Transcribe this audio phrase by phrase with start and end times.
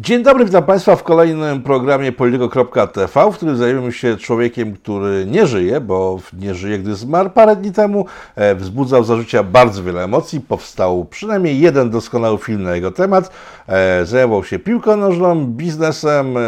[0.00, 5.46] Dzień dobry, witam Państwa w kolejnym programie Polityko.tv, w którym zajmiemy się człowiekiem, który nie
[5.46, 8.06] żyje, bo nie żyje, gdy zmarł parę dni temu.
[8.34, 10.40] E, wzbudzał za życia bardzo wiele emocji.
[10.40, 13.30] Powstał przynajmniej jeden doskonały film na jego temat.
[13.68, 16.40] E, zajmował się piłką nożną, biznesem, e,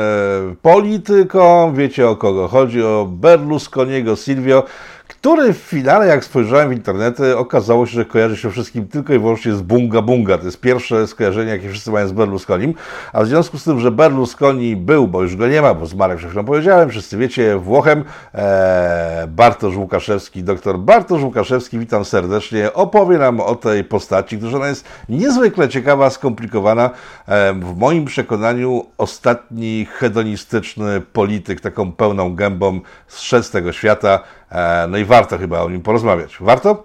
[0.62, 1.74] polityką.
[1.74, 2.82] Wiecie o kogo chodzi?
[2.82, 4.64] O Berlusconiego Silvio
[5.20, 9.18] który w finale, jak spojrzałem w internety, okazało się, że kojarzy się wszystkim tylko i
[9.18, 10.38] wyłącznie z Bunga Bunga.
[10.38, 12.74] To jest pierwsze skojarzenie, jakie wszyscy mają z Berlusconim.
[13.12, 16.18] A w związku z tym, że Berlusconi był, bo już go nie ma, bo zmarł,
[16.34, 18.04] jak powiedziałem, wszyscy wiecie, Włochem,
[18.34, 24.84] e, Bartosz Łukaszewski, doktor Bartosz Łukaszewski, witam serdecznie, opowie nam o tej postaci, która jest
[25.08, 26.90] niezwykle ciekawa, skomplikowana.
[27.28, 34.20] E, w moim przekonaniu ostatni hedonistyczny polityk, taką pełną gębą, z tego świata.
[34.50, 36.36] E, no i warto chyba o nim porozmawiać.
[36.40, 36.84] Warto?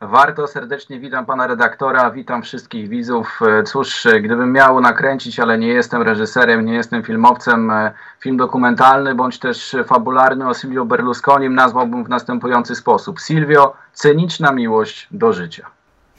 [0.00, 3.40] Warto, serdecznie witam pana redaktora, witam wszystkich widzów.
[3.42, 7.72] E, cóż, e, gdybym miał nakręcić, ale nie jestem reżyserem, nie jestem filmowcem,
[8.20, 13.20] film dokumentalny bądź też fabularny o Silvio Berlusconim nazwałbym w następujący sposób.
[13.20, 15.66] Silvio, cyniczna miłość do życia.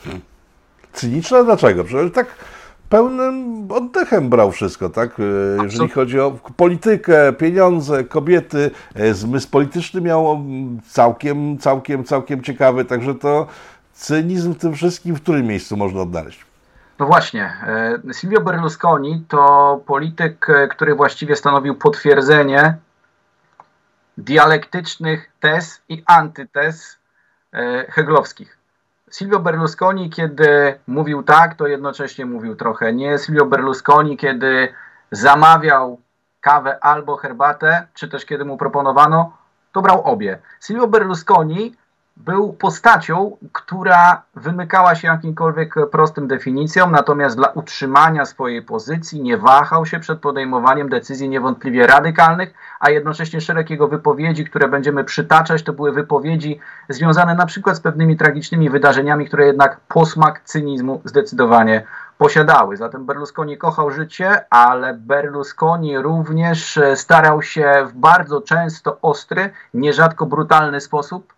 [0.03, 0.21] Hmm.
[0.93, 1.43] Cyniczna?
[1.43, 1.83] Dlaczego?
[1.83, 2.27] Przecież tak
[2.91, 5.19] pełnym oddechem brał wszystko, tak?
[5.19, 10.43] E, jeżeli chodzi o politykę, pieniądze, kobiety, e, zmysł polityczny miał
[10.87, 13.47] całkiem, całkiem, całkiem ciekawy, także to
[13.93, 16.45] cynizm w tym wszystkim w którym miejscu można odnaleźć?
[16.99, 22.77] No właśnie, e, Silvio Berlusconi to polityk, który właściwie stanowił potwierdzenie
[24.17, 26.97] dialektycznych tez i antytez
[27.89, 28.60] heglowskich.
[29.11, 33.17] Silvio Berlusconi, kiedy mówił tak, to jednocześnie mówił trochę nie.
[33.17, 34.73] Silvio Berlusconi, kiedy
[35.11, 36.01] zamawiał
[36.41, 39.37] kawę albo herbatę, czy też kiedy mu proponowano,
[39.71, 40.39] to brał obie.
[40.59, 41.75] Silvio Berlusconi
[42.25, 49.85] był postacią, która wymykała się jakimkolwiek prostym definicjom, natomiast dla utrzymania swojej pozycji nie wahał
[49.85, 55.73] się przed podejmowaniem decyzji niewątpliwie radykalnych, a jednocześnie szereg jego wypowiedzi, które będziemy przytaczać, to
[55.73, 61.83] były wypowiedzi związane na przykład z pewnymi tragicznymi wydarzeniami, które jednak posmak cynizmu zdecydowanie
[62.17, 62.77] posiadały.
[62.77, 70.81] Zatem Berlusconi kochał życie, ale Berlusconi również starał się w bardzo często ostry, nierzadko brutalny
[70.81, 71.33] sposób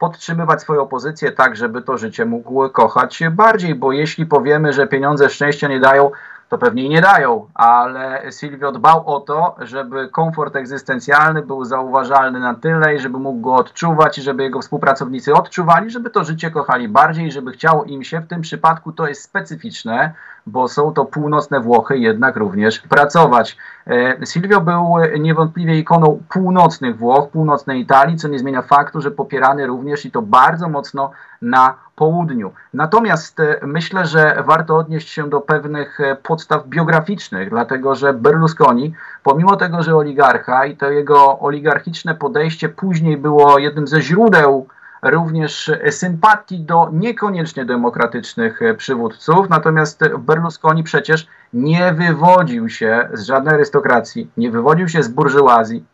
[0.00, 5.30] podtrzymywać swoją pozycję tak, żeby to życie mógł kochać bardziej, bo jeśli powiemy, że pieniądze
[5.30, 6.10] szczęścia nie dają,
[6.48, 12.54] to pewnie nie dają, ale Silvio dbał o to, żeby komfort egzystencjalny był zauważalny na
[12.54, 17.32] tyle żeby mógł go odczuwać i żeby jego współpracownicy odczuwali, żeby to życie kochali bardziej,
[17.32, 18.20] żeby chciało im się.
[18.20, 20.14] W tym przypadku to jest specyficzne,
[20.46, 23.56] bo są to północne Włochy jednak również pracować.
[23.86, 29.66] E, Silvio był niewątpliwie ikoną północnych Włoch, północnej Italii, co nie zmienia faktu, że popierany
[29.66, 31.10] również i to bardzo mocno
[31.42, 32.52] na południu.
[32.74, 38.94] Natomiast e, myślę, że warto odnieść się do pewnych e, podstaw biograficznych, dlatego że Berlusconi,
[39.22, 44.66] pomimo tego, że oligarcha i to jego oligarchiczne podejście później było jednym ze źródeł
[45.02, 53.54] również sympatii do niekoniecznie demokratycznych e, przywódców, natomiast Berlusconi przecież nie wywodził się z żadnej
[53.54, 55.84] arystokracji, nie wywodził się z burżuazji,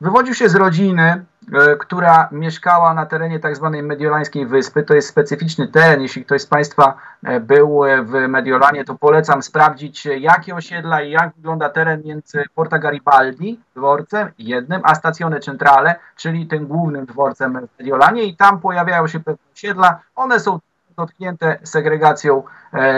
[0.00, 1.24] wywodził się z rodziny,
[1.78, 4.82] która mieszkała na terenie tak zwanej Mediolańskiej Wyspy.
[4.82, 6.02] To jest specyficzny teren.
[6.02, 6.94] Jeśli ktoś z Państwa
[7.24, 12.44] e, był e, w Mediolanie, to polecam sprawdzić, jakie osiedla i jak wygląda teren między
[12.54, 18.60] Porta Garibaldi, dworcem jednym, a Stacjone Centrale, czyli tym głównym dworcem w Mediolanie i tam
[18.60, 20.00] pojawiają się pewne osiedla.
[20.16, 20.58] One są
[20.96, 22.42] dotknięte segregacją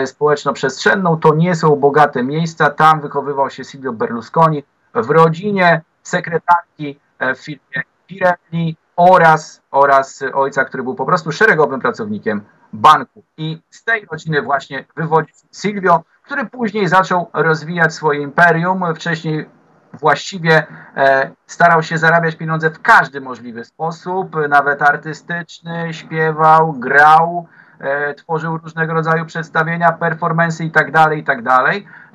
[0.05, 1.17] społeczno-przestrzenną.
[1.17, 2.69] To nie są bogate miejsca.
[2.69, 4.63] Tam wychowywał się Silvio Berlusconi
[4.93, 12.41] w rodzinie sekretarki w firmie Pirelli oraz, oraz ojca, który był po prostu szeregowym pracownikiem
[12.73, 13.23] banku.
[13.37, 18.83] I z tej rodziny właśnie wywodzi Silvio, który później zaczął rozwijać swoje imperium.
[18.95, 19.49] Wcześniej
[19.93, 20.67] właściwie
[20.97, 27.47] e, starał się zarabiać pieniądze w każdy możliwy sposób, nawet artystyczny, śpiewał, grał,
[27.79, 31.41] e, tworzył różnego rodzaju przedstawienia, performance i tak dalej, i tak.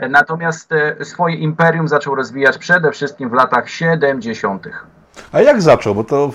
[0.09, 4.69] Natomiast e, swoje imperium zaczął rozwijać przede wszystkim w latach 70.
[5.33, 5.95] A jak zaczął?
[5.95, 6.31] Bo to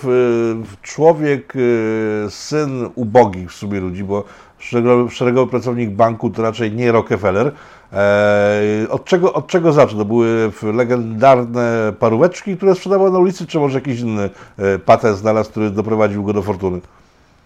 [0.82, 4.24] człowiek, y, syn ubogich w sumie ludzi, bo
[4.58, 7.52] szeregowy, szeregowy pracownik banku to raczej nie Rockefeller.
[7.94, 10.00] E, od czego, od czego zaczął?
[10.00, 15.50] To były legendarne paróweczki, które sprzedawał na ulicy, czy może jakiś inny e, patent znalazł,
[15.50, 16.82] który doprowadził go do fortuny?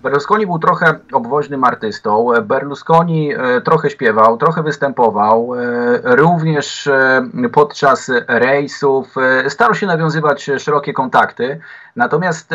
[0.01, 2.27] Berlusconi był trochę obwoźnym artystą.
[2.43, 9.15] Berlusconi e, trochę śpiewał, trochę występował, e, również e, podczas rejsów
[9.49, 11.59] starał się nawiązywać szerokie kontakty.
[11.95, 12.53] Natomiast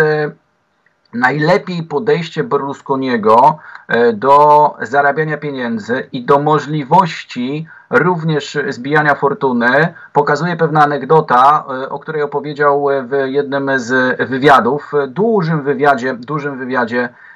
[1.14, 3.58] najlepiej podejście Berlusconiego
[3.88, 11.98] e, do zarabiania pieniędzy i do możliwości również zbijania fortuny pokazuje pewna anegdota, e, o
[11.98, 17.29] której opowiedział w jednym z wywiadów, dużym wywiadzie, dużym wywiadzie e,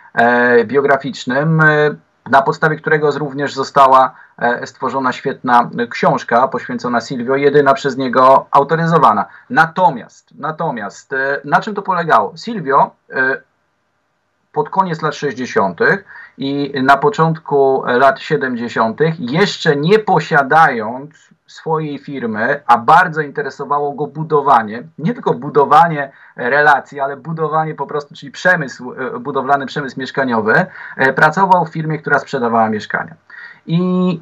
[0.65, 1.63] biograficznym,
[2.31, 4.15] na podstawie którego również została
[4.65, 9.27] stworzona świetna książka poświęcona Silvio, jedyna przez niego autoryzowana.
[9.51, 11.15] Natomiast, natomiast
[11.45, 12.37] na czym to polegało?
[12.37, 12.91] Silvio
[14.53, 15.81] pod koniec lat 60.
[16.39, 24.83] i na początku lat 70., jeszcze nie posiadając swojej firmy, a bardzo interesowało go budowanie,
[24.99, 30.67] nie tylko budowanie relacji, ale budowanie po prostu, czyli przemysł, e, budowlany przemysł mieszkaniowy,
[30.97, 33.15] e, pracował w firmie, która sprzedawała mieszkania.
[33.67, 34.21] I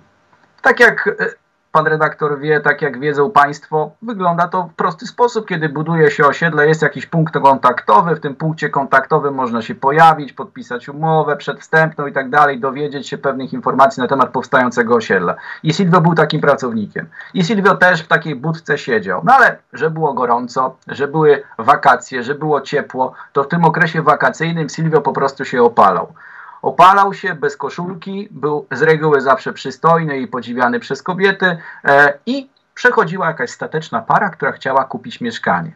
[0.62, 1.41] tak jak e,
[1.72, 6.26] pan redaktor wie, tak jak wiedzą Państwo, wygląda to w prosty sposób, kiedy buduje się
[6.26, 12.06] osiedle, jest jakiś punkt kontaktowy, w tym punkcie kontaktowym można się pojawić, podpisać umowę przedwstępną
[12.06, 15.34] i tak dalej, dowiedzieć się pewnych informacji na temat powstającego osiedla.
[15.62, 17.06] I Silvio był takim pracownikiem.
[17.34, 19.20] I Silvio też w takiej budce siedział.
[19.24, 24.02] No ale, że było gorąco, że były wakacje, że było ciepło, to w tym okresie
[24.02, 26.12] wakacyjnym Silvio po prostu się opalał.
[26.62, 32.48] Opalał się bez koszulki, był z reguły zawsze przystojny i podziwiany przez kobiety e, i
[32.74, 35.72] przechodziła jakaś stateczna para, która chciała kupić mieszkanie.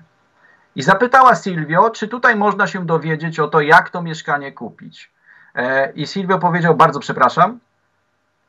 [0.77, 5.11] I zapytała Silvio, czy tutaj można się dowiedzieć o to, jak to mieszkanie kupić.
[5.55, 7.59] E, I Silvio powiedział, bardzo przepraszam,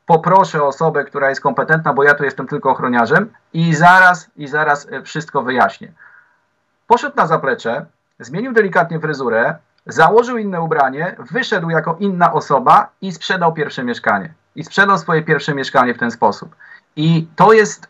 [0.06, 4.88] poproszę osobę, która jest kompetentna, bo ja tu jestem tylko ochroniarzem i zaraz, i zaraz
[4.92, 5.92] e, wszystko wyjaśnię.
[6.86, 7.86] Poszedł na zaplecze,
[8.18, 9.58] zmienił delikatnie fryzurę,
[9.88, 14.34] założył inne ubranie, wyszedł jako inna osoba i sprzedał pierwsze mieszkanie.
[14.56, 16.56] I sprzedał swoje pierwsze mieszkanie w ten sposób.
[16.96, 17.88] I to jest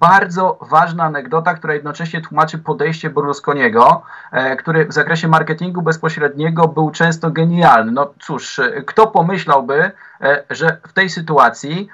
[0.00, 6.90] bardzo ważna anegdota, która jednocześnie tłumaczy podejście Berlusconiego, e, który w zakresie marketingu bezpośredniego był
[6.90, 7.92] często genialny.
[7.92, 9.90] No cóż, e, kto pomyślałby,
[10.20, 11.88] e, że w tej sytuacji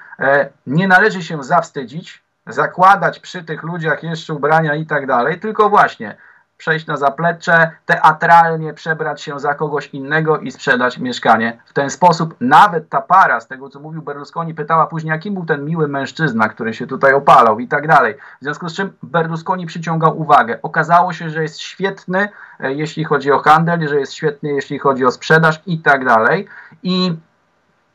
[0.67, 6.15] nie należy się zawstydzić, zakładać przy tych ludziach jeszcze ubrania i tak dalej, tylko właśnie
[6.57, 11.57] przejść na zaplecze, teatralnie przebrać się za kogoś innego i sprzedać mieszkanie.
[11.65, 15.45] W ten sposób nawet ta para, z tego co mówił Berlusconi, pytała później, jaki był
[15.45, 18.15] ten miły mężczyzna, który się tutaj opalał i tak dalej.
[18.41, 20.59] W związku z czym Berlusconi przyciągał uwagę.
[20.61, 22.29] Okazało się, że jest świetny,
[22.59, 26.47] e, jeśli chodzi o handel, że jest świetny, jeśli chodzi o sprzedaż i tak dalej.
[26.83, 27.17] I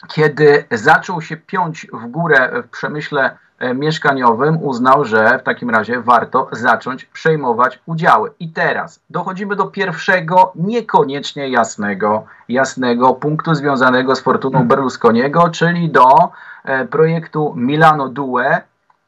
[0.09, 3.39] kiedy zaczął się piąć w górę w przemyśle
[3.75, 8.31] mieszkaniowym uznał, że w takim razie warto zacząć przejmować udziały.
[8.41, 16.09] I teraz dochodzimy do pierwszego niekoniecznie jasnego, jasnego punktu związanego z fortuną Berlusconiego, czyli do
[16.65, 18.61] e, projektu Milano Due.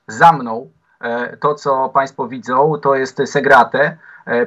[0.09, 3.97] Za mną e, to, co Państwo widzą, to jest Segrate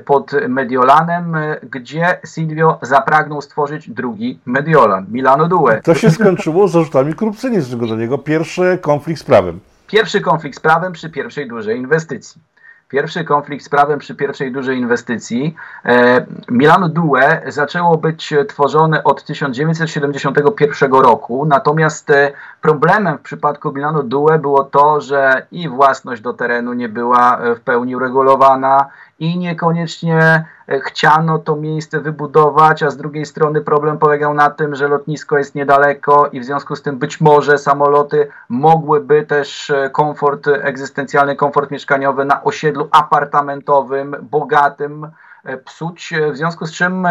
[0.06, 1.38] pod Mediolanem,
[1.72, 5.82] gdzie Silvio zapragnął stworzyć drugi Mediolan, Milano Due.
[5.84, 8.18] To się skończyło zarzutami korupcyjnymi do niego.
[8.18, 9.60] Pierwszy konflikt z prawem.
[9.88, 12.42] Pierwszy konflikt z prawem przy pierwszej dużej inwestycji.
[12.90, 15.56] Pierwszy konflikt z prawem przy pierwszej dużej inwestycji.
[15.86, 22.32] E, Milano Due zaczęło być tworzone od 1971 roku, natomiast e,
[22.62, 27.56] problemem w przypadku Milano Due było to, że i własność do terenu nie była e,
[27.56, 28.86] w pełni uregulowana,
[29.20, 34.76] i niekoniecznie e, chciano to miejsce wybudować, a z drugiej strony problem polegał na tym,
[34.76, 39.90] że lotnisko jest niedaleko i w związku z tym być może samoloty mogłyby też e,
[39.90, 45.12] komfort egzystencjalny, komfort mieszkaniowy na osiedlu apartamentowym, bogatym
[45.44, 47.08] e, psuć, w związku z czym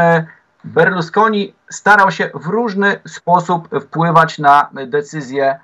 [0.65, 5.59] Berlusconi starał się w różny sposób wpływać na decyzje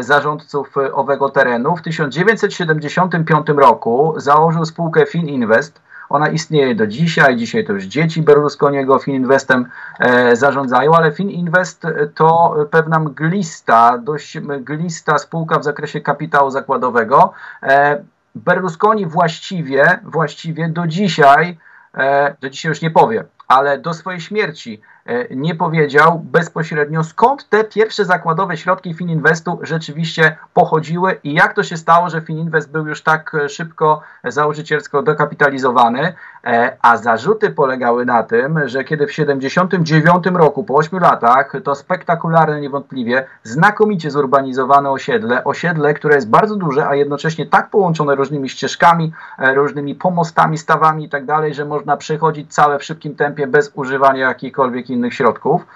[0.00, 1.76] zarządców owego terenu.
[1.76, 7.36] W 1975 roku założył spółkę Fininvest, ona istnieje do dzisiaj.
[7.36, 9.66] Dzisiaj to już dzieci Berlusconiego Fininvestem
[10.00, 11.82] e, zarządzają, ale Fininvest
[12.14, 17.32] to pewna mglista, dość mglista spółka w zakresie kapitału zakładowego.
[17.62, 18.02] E,
[18.34, 21.58] Berlusconi właściwie, właściwie do dzisiaj,
[21.94, 27.48] e, do dzisiaj już nie powie, ale do swojej śmierci E, nie powiedział bezpośrednio skąd
[27.48, 32.86] te pierwsze zakładowe środki Fininvestu rzeczywiście pochodziły i jak to się stało, że Fininvest był
[32.86, 36.14] już tak e, szybko założycielsko dokapitalizowany,
[36.44, 41.74] e, a zarzuty polegały na tym, że kiedy w 79 roku, po 8 latach, to
[41.74, 48.48] spektakularne niewątpliwie, znakomicie zurbanizowane osiedle, osiedle, które jest bardzo duże, a jednocześnie tak połączone różnymi
[48.48, 53.46] ścieżkami, różnymi pomostami, stawami i tak dalej, że można przechodzić całe w szybkim tempie występie
[53.46, 55.66] bez używania jakichkolwiek innych środków,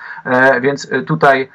[0.60, 1.48] więc tutaj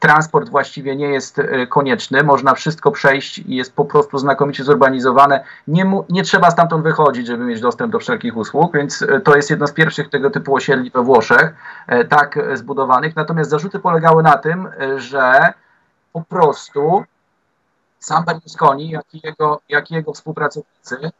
[0.00, 5.44] transport właściwie nie jest konieczny, można wszystko przejść i jest po prostu znakomicie zurbanizowane.
[5.66, 9.50] Nie, mu, nie trzeba stamtąd wychodzić, żeby mieć dostęp do wszelkich usług, więc to jest
[9.50, 11.54] jedno z pierwszych tego typu osiedli we Włoszech,
[12.08, 13.16] tak zbudowanych.
[13.16, 15.52] Natomiast zarzuty polegały na tym, że
[16.12, 17.04] po prostu
[17.98, 21.10] sam Berlusconi, jak i jego, jak i jego współpracownicy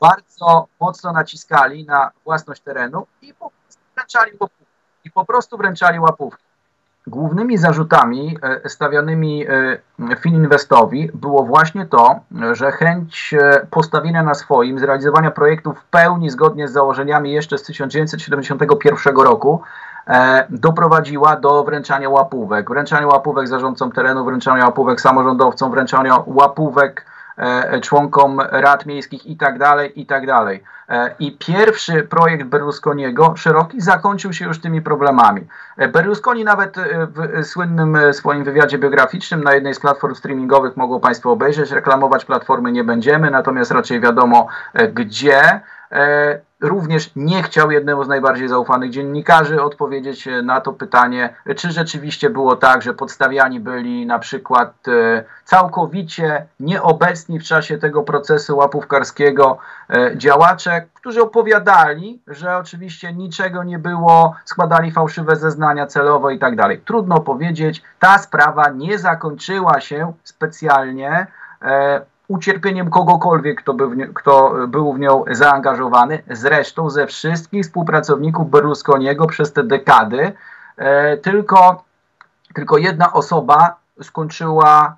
[0.00, 4.64] bardzo mocno naciskali na własność terenu i po prostu wręczali łapówki.
[5.04, 6.44] I po prostu wręczali łapówki.
[7.06, 12.20] Głównymi zarzutami e, stawianymi e, Fininwestowi było właśnie to,
[12.52, 17.62] że chęć e, postawienia na swoim, zrealizowania projektu w pełni zgodnie z założeniami jeszcze z
[17.62, 19.62] 1971 roku
[20.50, 22.70] doprowadziła do wręczania łapówek.
[22.70, 27.06] Wręczania łapówek zarządcom terenu, wręczania łapówek samorządowcom, wręczania łapówek
[27.82, 30.62] członkom rad miejskich i tak dalej, i tak dalej.
[30.88, 35.46] E, I pierwszy projekt Berlusconiego, szeroki, zakończył się już tymi problemami.
[35.76, 36.76] E, Berlusconi nawet
[37.06, 42.72] w słynnym swoim wywiadzie biograficznym na jednej z platform streamingowych mogło Państwo obejrzeć, reklamować platformy
[42.72, 44.48] nie będziemy, natomiast raczej wiadomo
[44.92, 45.60] gdzie
[46.60, 52.56] również nie chciał jednemu z najbardziej zaufanych dziennikarzy odpowiedzieć na to pytanie, czy rzeczywiście było
[52.56, 59.58] tak, że podstawiani byli na przykład e, całkowicie nieobecni w czasie tego procesu łapówkarskiego
[59.90, 66.56] e, działacze, którzy opowiadali, że oczywiście niczego nie było, składali fałszywe zeznania celowo i tak
[66.56, 66.80] dalej.
[66.84, 71.26] Trudno powiedzieć, ta sprawa nie zakończyła się specjalnie
[71.62, 76.22] e, ucierpieniem kogokolwiek, kto, by nie, kto był w nią zaangażowany.
[76.30, 80.32] Zresztą ze wszystkich współpracowników Berlusconiego przez te dekady
[80.76, 81.84] e, tylko,
[82.54, 84.96] tylko jedna osoba skończyła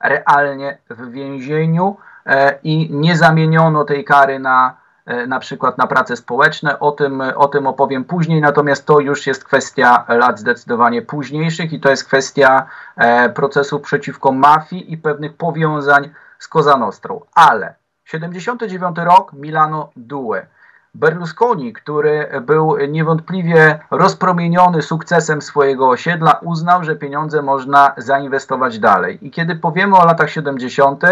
[0.00, 1.96] realnie w więzieniu
[2.26, 6.78] e, i nie zamieniono tej kary na e, na przykład na prace społeczne.
[6.78, 11.80] O tym, o tym opowiem później, natomiast to już jest kwestia lat zdecydowanie późniejszych i
[11.80, 16.10] to jest kwestia e, procesu przeciwko mafii i pewnych powiązań
[16.40, 17.20] z Cosa Nostrą.
[17.34, 20.46] Ale 79 rok Milano Due.
[20.94, 29.26] Berlusconi, który był niewątpliwie rozpromieniony sukcesem swojego osiedla, uznał, że pieniądze można zainwestować dalej.
[29.26, 31.04] I kiedy powiemy o latach 70.,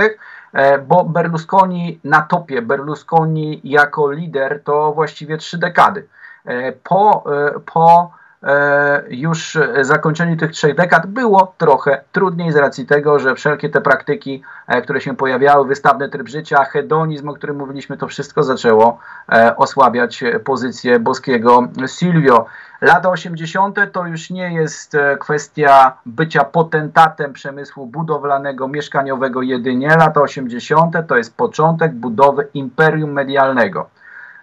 [0.52, 6.06] e, bo Berlusconi na topie, Berlusconi jako lider to właściwie trzy dekady.
[6.44, 8.17] E, po, e, po
[9.11, 14.42] już zakończeniu tych trzech dekad było trochę trudniej z racji tego, że wszelkie te praktyki,
[14.66, 18.99] e, które się pojawiały, wystawny tryb życia, hedonizm, o którym mówiliśmy, to wszystko zaczęło
[19.33, 22.47] e, osłabiać pozycję boskiego Silvio.
[22.80, 23.78] Lata 80.
[23.92, 29.88] to już nie jest kwestia bycia potentatem przemysłu budowlanego, mieszkaniowego jedynie.
[29.88, 30.97] Lata 80.
[31.09, 33.88] to jest początek budowy imperium medialnego.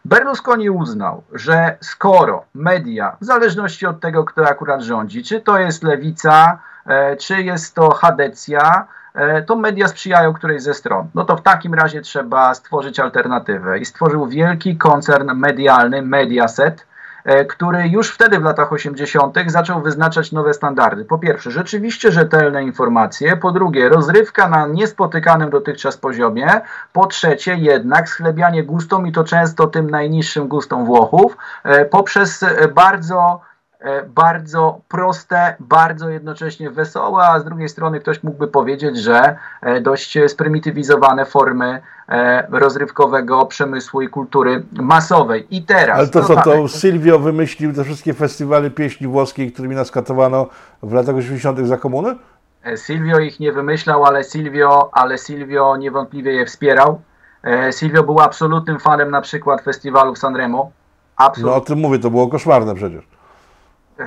[0.05, 5.83] Berlusconi uznał, że skoro media, w zależności od tego, kto akurat rządzi, czy to jest
[5.83, 11.07] lewica, e, czy jest to Hadecja, e, to media sprzyjają którejś ze stron.
[11.15, 13.79] No to w takim razie trzeba stworzyć alternatywę.
[13.79, 16.85] I stworzył wielki koncern medialny, Mediaset,
[17.50, 19.38] który już wtedy w latach 80.
[19.48, 21.05] zaczął wyznaczać nowe standardy.
[21.05, 26.62] Po pierwsze, rzeczywiście rzetelne informacje, po drugie, rozrywka na niespotykanym dotychczas poziomie,
[26.94, 33.39] po trzecie, jednak schlebianie gustom i to często tym najniższym gustom Włochów, e, poprzez bardzo
[33.41, 33.54] e,
[34.08, 39.36] bardzo proste, bardzo jednocześnie wesołe, a z drugiej strony ktoś mógłby powiedzieć, że
[39.82, 45.48] dość sprymitywizowane formy E, rozrywkowego przemysłu i kultury masowej.
[45.51, 45.98] I teraz.
[45.98, 50.48] Ale to co, to Sylwio wymyślił te wszystkie festiwale pieśni włoskiej, którymi nas katowano
[50.84, 51.60] w latach 80.
[51.60, 52.15] za komuny?
[52.65, 57.01] E, Silvio ich nie wymyślał, ale Silvio, ale Silvio niewątpliwie je wspierał.
[57.44, 60.72] E, Silvio był absolutnym fanem na przykład festiwalu w Sanremo.
[61.17, 61.51] Absolut...
[61.51, 63.08] No o tym mówię, to było koszmarne przecież.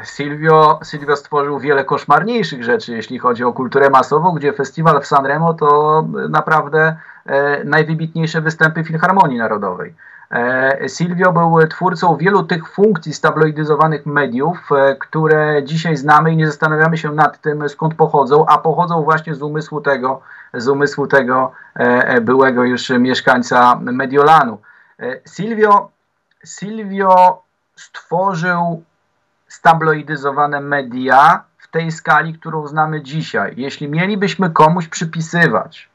[0.05, 5.55] Silvio, Silvio stworzył wiele koszmarniejszych rzeczy, jeśli chodzi o kulturę masową, gdzie festiwal w Sanremo
[5.55, 9.95] to naprawdę e, najwybitniejsze występy Filharmonii Narodowej.
[10.31, 16.47] E, Silvio był twórcą wielu tych funkcji stabloidyzowanych mediów, e, które dzisiaj znamy i nie
[16.47, 20.21] zastanawiamy się nad tym, skąd pochodzą, a pochodzą właśnie z umysłu tego,
[20.55, 24.59] z umysłu tego e, byłego już mieszkańca Mediolanu.
[25.01, 25.91] E, Silvio,
[26.45, 27.43] Silvio
[27.77, 28.83] stworzył
[29.59, 33.55] stabloidyzowane media w tej skali, którą znamy dzisiaj.
[33.57, 35.89] Jeśli mielibyśmy komuś przypisywać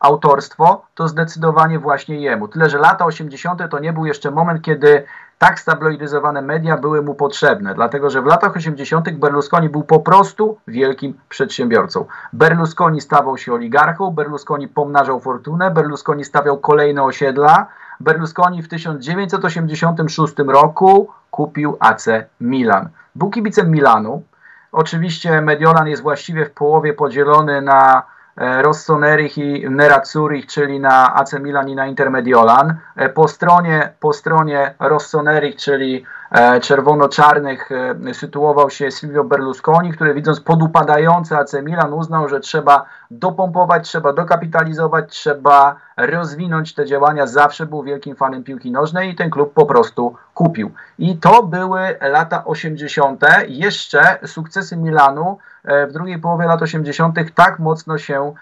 [0.00, 2.48] autorstwo, to zdecydowanie właśnie jemu.
[2.48, 3.62] Tyle, że lata 80.
[3.70, 5.04] to nie był jeszcze moment, kiedy
[5.38, 9.10] tak stabloidyzowane media były mu potrzebne, dlatego że w latach 80.
[9.10, 12.04] Berlusconi był po prostu wielkim przedsiębiorcą.
[12.32, 17.66] Berlusconi stawał się oligarchą, Berlusconi pomnażał fortunę, Berlusconi stawiał kolejne osiedla.
[18.00, 22.06] Berlusconi w 1986 roku kupił AC
[22.40, 22.88] Milan.
[23.18, 24.22] Był kibicem Milanu.
[24.72, 28.02] Oczywiście Mediolan jest właściwie w połowie podzielony na
[28.38, 32.74] E, Rossoneri i Nerazzurich, czyli na AC Milan i na Intermediolan.
[32.96, 36.04] E, po stronie, po stronie Rossoneri, czyli
[36.60, 43.88] czerwono-czarnych e, sytuował się Silvio Berlusconi, który widząc podupadający AC Milan uznał, że trzeba dopompować,
[43.88, 47.26] trzeba dokapitalizować, trzeba rozwinąć te działania.
[47.26, 50.70] Zawsze był wielkim fanem piłki nożnej i ten klub po prostu kupił.
[50.98, 53.24] I to były lata 80.
[53.48, 57.18] Jeszcze sukcesy Milanu e, w drugiej połowie lat 80.
[57.34, 58.34] tak mocno się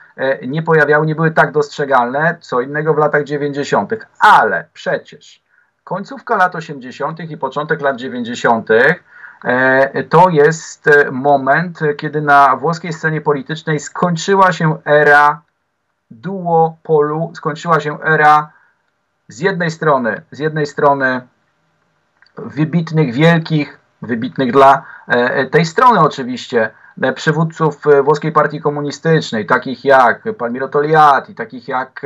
[0.47, 3.93] nie pojawiały, nie były tak dostrzegalne, co innego w latach 90.
[4.21, 5.46] Ale przecież
[5.87, 7.21] końcówka lat 80.
[7.21, 8.69] i początek lat 90.
[9.45, 15.41] E, to jest e, moment, kiedy na włoskiej scenie politycznej skończyła się era
[16.11, 18.51] duopolu, skończyła się era
[19.29, 21.21] z jednej strony, z jednej strony
[22.37, 26.71] wybitnych, wielkich, wybitnych dla e, tej strony oczywiście,
[27.15, 32.03] przywódców włoskiej partii komunistycznej, takich jak Palmiro Togliatti, takich jak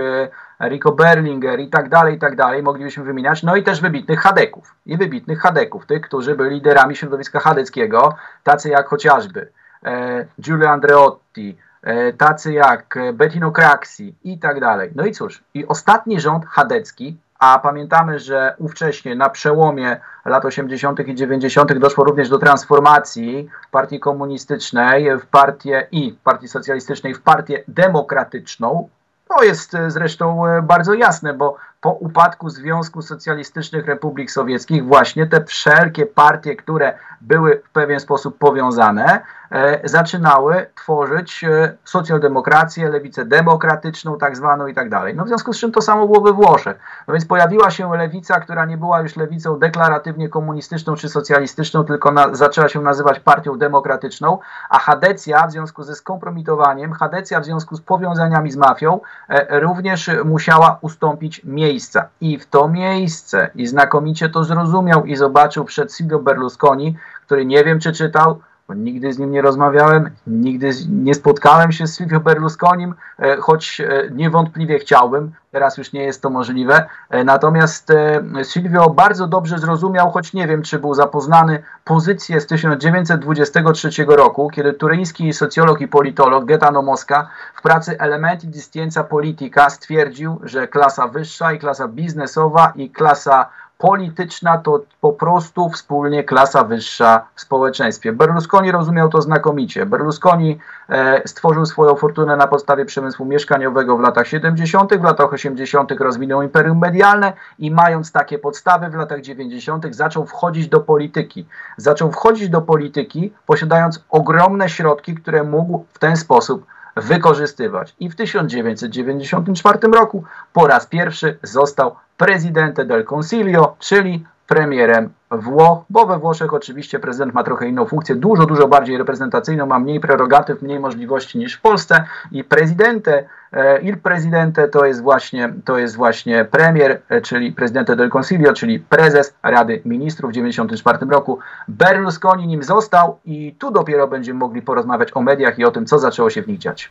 [0.68, 4.74] Rico Berlinger i tak dalej, i tak dalej, moglibyśmy wymieniać, no i też wybitnych chadeków,
[4.86, 9.50] i wybitnych chadeków, tych, którzy byli liderami środowiska chadeckiego, tacy jak chociażby
[9.84, 14.90] e, Giulio Andreotti, e, tacy jak Bettino Craxi i tak dalej.
[14.94, 21.08] No i cóż, i ostatni rząd chadecki, a pamiętamy, że ówcześnie na przełomie lat 80.
[21.08, 21.78] i 90.
[21.78, 28.88] doszło również do transformacji partii komunistycznej w partię i partii socjalistycznej w partię demokratyczną,
[29.28, 35.26] to jest e, zresztą e, bardzo jasne, bo po upadku Związku Socjalistycznych Republik Sowieckich właśnie
[35.26, 39.20] te wszelkie partie, które były w pewien sposób powiązane,
[39.50, 45.14] e, zaczynały tworzyć e, socjaldemokrację, lewicę demokratyczną, tak zwaną i tak dalej.
[45.14, 46.78] No w związku z czym to samo było we Włoszech.
[47.08, 52.12] No więc pojawiła się lewica, która nie była już lewicą deklaratywnie komunistyczną czy socjalistyczną, tylko
[52.12, 57.76] na, zaczęła się nazywać partią demokratyczną, a Hadecja w związku ze skompromitowaniem, Hadecja w związku
[57.76, 62.08] z powiązaniami z mafią e, również musiała ustąpić miejsca.
[62.20, 66.96] I w to miejsce, i znakomicie to zrozumiał i zobaczył przed Silvio Berlusconi,
[67.26, 71.86] który nie wiem czy czytał, bo nigdy z nim nie rozmawiałem, nigdy nie spotkałem się
[71.86, 76.86] z Silvio Berlusconim, e, choć e, niewątpliwie chciałbym, teraz już nie jest to możliwe.
[77.10, 77.92] E, natomiast
[78.42, 84.72] Silvio bardzo dobrze zrozumiał, choć nie wiem, czy był zapoznany, pozycję z 1923 roku, kiedy
[84.72, 88.60] turyński socjolog i politolog Gaetano Mosca w pracy Elementi di
[89.08, 93.48] Politica stwierdził, że klasa wyższa i klasa biznesowa i klasa
[93.80, 98.12] polityczna to po prostu wspólnie klasa wyższa w społeczeństwie.
[98.12, 99.86] Berlusconi rozumiał to znakomicie.
[99.86, 105.92] Berlusconi e, stworzył swoją fortunę na podstawie przemysłu mieszkaniowego w latach 70., w latach 80.
[105.92, 109.94] rozwinął imperium medialne i mając takie podstawy w latach 90.
[109.94, 111.46] zaczął wchodzić do polityki.
[111.76, 116.66] Zaczął wchodzić do polityki posiadając ogromne środki, które mógł w ten sposób
[117.00, 117.94] wykorzystywać.
[118.00, 126.06] I w 1994 roku po raz pierwszy został Presidente del Consiglio, czyli premierem Włoch, bo
[126.06, 130.62] we Włoszech oczywiście prezydent ma trochę inną funkcję, dużo, dużo bardziej reprezentacyjną, ma mniej prerogatyw,
[130.62, 135.96] mniej możliwości niż w Polsce i prezydente, e, il presidente to jest właśnie, to jest
[135.96, 141.38] właśnie premier, e, czyli prezydente del Consiglio, czyli prezes Rady Ministrów w 1994 roku.
[141.68, 145.98] Berlusconi nim został i tu dopiero będziemy mogli porozmawiać o mediach i o tym, co
[145.98, 146.90] zaczęło się w nich dziać.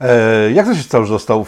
[0.00, 1.46] E, jak to się stało, że został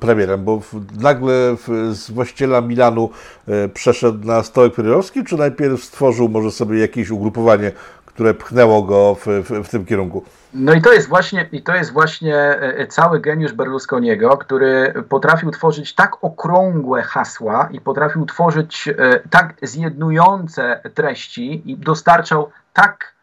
[0.00, 0.44] premierem?
[0.44, 0.60] Bo
[1.00, 1.56] nagle
[1.90, 3.10] z właściciela Milanu
[3.48, 7.72] e, przeszedł na stołek premierowski, czy najpierw stworzył może sobie jakieś ugrupowanie,
[8.06, 10.24] które pchnęło go w, w, w, tym kierunku?
[10.54, 15.50] No i to jest właśnie, i to jest właśnie e, cały geniusz Berlusconiego, który potrafił
[15.50, 18.88] tworzyć tak okrągłe hasła i potrafił tworzyć
[19.30, 23.16] tak zjednujące treści i dostarczał tak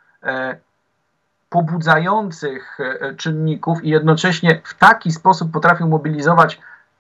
[1.54, 6.60] pobudzających e, czynników i jednocześnie w taki sposób potrafił mobilizować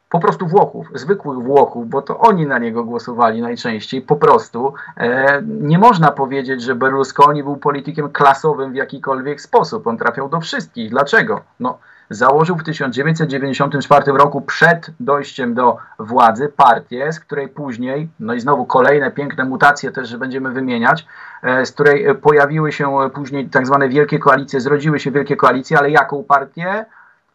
[0.09, 4.73] po prostu Włochów, zwykłych Włochów, bo to oni na niego głosowali najczęściej, po prostu.
[4.97, 9.87] E, nie można powiedzieć, że Berlusconi był politykiem klasowym w jakikolwiek sposób.
[9.87, 10.89] On trafiał do wszystkich.
[10.89, 11.41] Dlaczego?
[11.59, 11.77] No,
[12.13, 18.65] założył w 1994 roku przed dojściem do władzy partię, z której później, no i znowu
[18.65, 21.05] kolejne piękne mutacje też, będziemy wymieniać,
[21.43, 25.91] e, z której pojawiły się później tak zwane wielkie koalicje, zrodziły się wielkie koalicje, ale
[25.91, 26.85] jaką partię?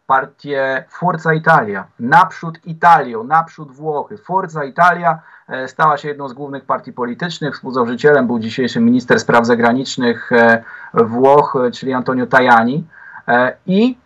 [0.07, 4.17] partię Forza Italia, naprzód Italią, naprzód Włochy.
[4.17, 7.53] Forza Italia e, stała się jedną z głównych partii politycznych.
[7.53, 10.63] Współzałożycielem był dzisiejszy minister spraw zagranicznych e,
[10.93, 12.87] Włoch, czyli Antonio Tajani.
[13.65, 13.97] I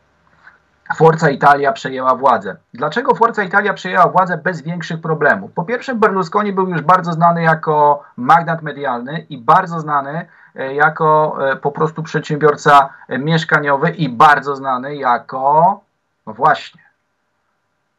[0.96, 2.56] Forza Italia przejęła władzę.
[2.74, 5.52] Dlaczego Forza Italia przejęła władzę bez większych problemów?
[5.52, 11.38] Po pierwsze, Berlusconi był już bardzo znany jako magnat medialny i bardzo znany e, jako
[11.52, 15.82] e, po prostu przedsiębiorca mieszkaniowy i bardzo znany jako,
[16.28, 16.82] no właśnie,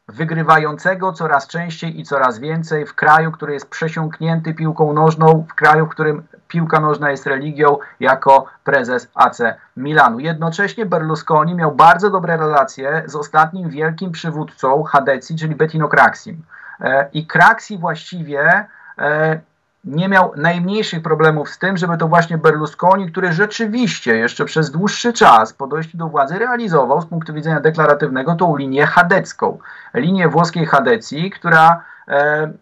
[0.08, 5.86] wygrywającego coraz częściej i coraz więcej w kraju, który jest przesiąknięty piłką nożną, w kraju,
[5.86, 9.42] w którym piłka nożna jest religią, jako prezes AC
[9.76, 10.18] Milanu.
[10.18, 16.42] Jednocześnie Berlusconi miał bardzo dobre relacje z ostatnim wielkim przywódcą Hadecji, czyli Bettino Craxim.
[16.80, 18.66] E, I Craxi właściwie
[18.98, 19.40] e,
[19.84, 25.12] nie miał najmniejszych problemów z tym, żeby to właśnie Berlusconi, który rzeczywiście jeszcze przez dłuższy
[25.12, 29.58] czas po dojściu do władzy realizował z punktu widzenia deklaratywnego tą linię chadecką,
[29.94, 32.52] linię włoskiej Hadecji, która e,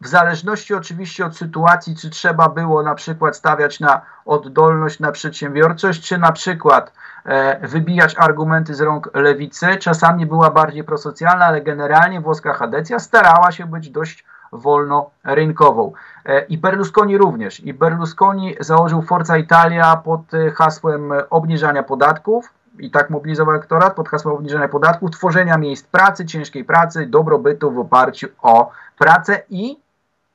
[0.00, 6.08] w zależności oczywiście od sytuacji, czy trzeba było na przykład stawiać na oddolność, na przedsiębiorczość,
[6.08, 6.92] czy na przykład
[7.24, 13.52] e, wybijać argumenty z rąk lewicy, czasami była bardziej prosocjalna, ale generalnie włoska Hadecja starała
[13.52, 15.92] się być dość wolnorynkową.
[16.26, 17.60] E, I Berlusconi również.
[17.60, 24.08] I Berlusconi założył Forza Italia pod e, hasłem obniżania podatków, i tak mobilizował elektorat pod
[24.08, 29.76] hasłem obniżania podatków, tworzenia miejsc pracy, ciężkiej pracy, dobrobytu w oparciu o pracę i,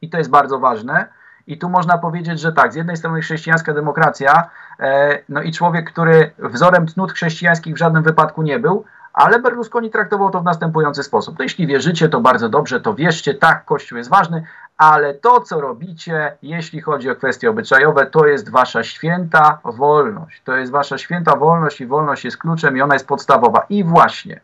[0.02, 1.08] i to jest bardzo ważne,
[1.48, 5.92] i tu można powiedzieć, że tak, z jednej strony chrześcijańska demokracja, e, no i człowiek,
[5.92, 11.04] który wzorem cnót chrześcijańskich w żadnym wypadku nie był, ale Berlusconi traktował to w następujący
[11.04, 11.38] sposób.
[11.38, 14.44] To jeśli wierzycie, to bardzo dobrze, to wierzcie, tak, Kościół jest ważny,
[14.78, 20.42] ale to, co robicie, jeśli chodzi o kwestie obyczajowe, to jest wasza święta wolność.
[20.46, 23.66] To jest wasza święta wolność i wolność jest kluczem i ona jest podstawowa.
[23.70, 24.42] I właśnie,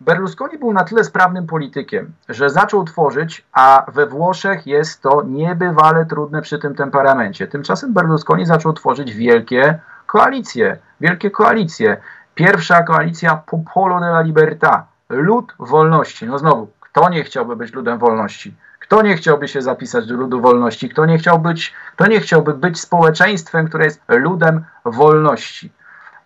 [0.00, 6.06] Berlusconi był na tyle sprawnym politykiem, że zaczął tworzyć, a we Włoszech jest to niebywale
[6.06, 7.46] trudne przy tym temperamencie.
[7.46, 11.96] Tymczasem Berlusconi zaczął tworzyć wielkie koalicje, wielkie koalicje.
[12.36, 16.26] Pierwsza koalicja Popolo della Libertà, lud wolności.
[16.26, 18.54] No znowu, kto nie chciałby być ludem wolności?
[18.80, 20.88] Kto nie chciałby się zapisać do ludu wolności?
[20.88, 25.72] Kto nie, chciał być, kto nie chciałby być społeczeństwem, które jest ludem wolności?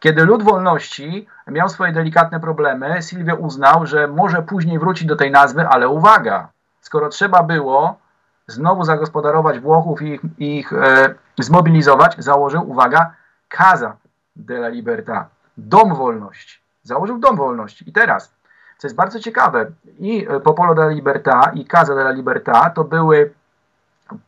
[0.01, 5.31] Kiedy lud wolności miał swoje delikatne problemy, Silvio uznał, że może później wrócić do tej
[5.31, 6.49] nazwy, ale uwaga,
[6.81, 7.99] skoro trzeba było
[8.46, 13.14] znowu zagospodarować Włochów i ich, ich e, zmobilizować, założył, uwaga,
[13.49, 13.96] Casa
[14.37, 15.25] della Libertà,
[15.68, 16.61] Dom Wolności.
[16.83, 17.88] Założył Dom Wolności.
[17.88, 18.35] I teraz,
[18.79, 19.66] co jest bardzo ciekawe,
[19.99, 23.33] i Popolo della Libertà, i Casa della Libertà to były,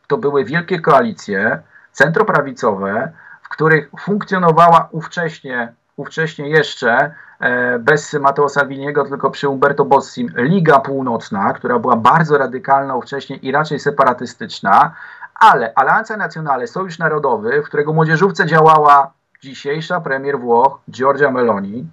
[0.07, 1.59] to były wielkie koalicje
[1.91, 10.29] centroprawicowe, w których funkcjonowała ówcześnie, ówcześnie jeszcze e, bez Matteo Salviniego, tylko przy Umberto Bossim
[10.35, 14.95] Liga Północna, która była bardzo radykalna ówcześnie i raczej separatystyczna,
[15.35, 21.87] ale Alianza Nazionale, Sojusz Narodowy, w którego młodzieżówce działała dzisiejsza premier Włoch Giorgia Meloni,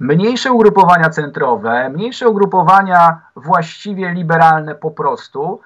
[0.00, 5.60] mniejsze ugrupowania centrowe, mniejsze ugrupowania właściwie liberalne po prostu,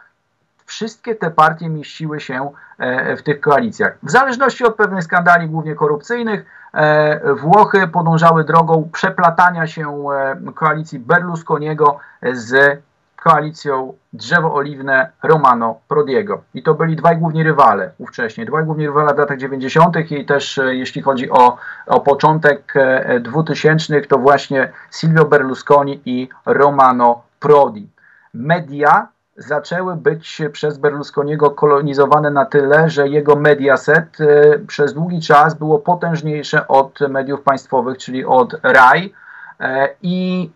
[0.65, 3.99] wszystkie te partie mieściły się e, w tych koalicjach.
[4.03, 10.99] W zależności od pewnych skandali, głównie korupcyjnych, e, Włochy podążały drogą przeplatania się e, koalicji
[10.99, 11.99] Berlusconiego
[12.33, 12.83] z
[13.23, 16.43] koalicją drzewo oliwne Romano Prodiego.
[16.55, 20.11] I to byli dwaj główni rywale ówcześnie, dwaj główni rywale w latach 90.
[20.11, 22.75] i też jeśli chodzi o, o początek
[23.21, 27.89] 2000, to właśnie Silvio Berlusconi i Romano Prodi.
[28.35, 35.55] Media zaczęły być przez Berlusconiego kolonizowane na tyle, że jego mediaset e, przez długi czas
[35.55, 39.15] było potężniejsze od mediów państwowych, czyli od RAI
[39.61, 40.51] e, i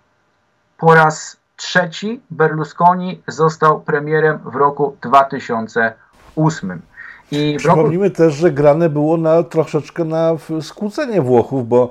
[0.78, 6.82] po raz trzeci Berlusconi został premierem w roku 2008.
[7.30, 8.16] I Przypomnijmy roku...
[8.16, 11.90] też, że grane było na, troszeczkę na skłócenie Włochów, bo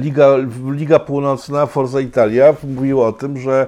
[0.00, 0.28] Liga,
[0.70, 3.66] Liga Północna, Forza Italia mówiła o tym, że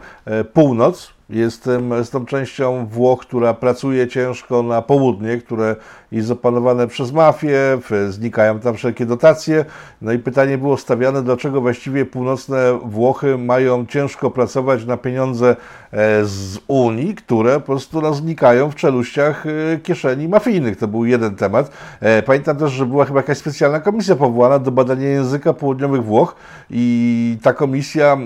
[0.53, 5.77] północ Jestem, jestem częścią Włoch, która pracuje ciężko na południe, które
[6.13, 9.65] jest opanowane przez mafię, znikają tam wszelkie dotacje.
[10.03, 15.57] No i pytanie było stawiane, dlaczego właściwie północne Włochy mają ciężko pracować na pieniądze
[15.93, 20.77] e, z Unii, które po prostu no, znikają w czeluściach e, kieszeni mafijnych.
[20.77, 21.71] To był jeden temat.
[22.01, 25.53] E, pamiętam też, że była chyba jakaś specjalna komisja powołana do badania języka
[25.89, 26.35] południowych Włoch
[26.71, 28.17] i ta komisja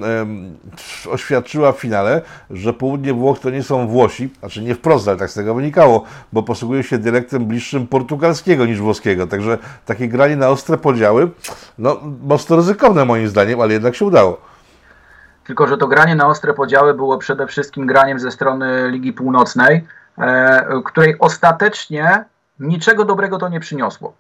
[1.11, 5.31] oświadczyła w finale, że południe Włoch to nie są Włosi, znaczy nie wprost, ale tak
[5.31, 9.27] z tego wynikało, bo posługują się dialektem bliższym portugalskiego niż włoskiego.
[9.27, 11.31] Także takie granie na ostre podziały,
[11.79, 14.41] no mocno ryzykowne moim zdaniem, ale jednak się udało.
[15.45, 19.87] tylko że to granie na ostre podziały było przede wszystkim graniem ze strony Ligi Północnej,
[20.85, 22.25] której ostatecznie
[22.61, 24.15] niczego dobrego to nie przyniosło.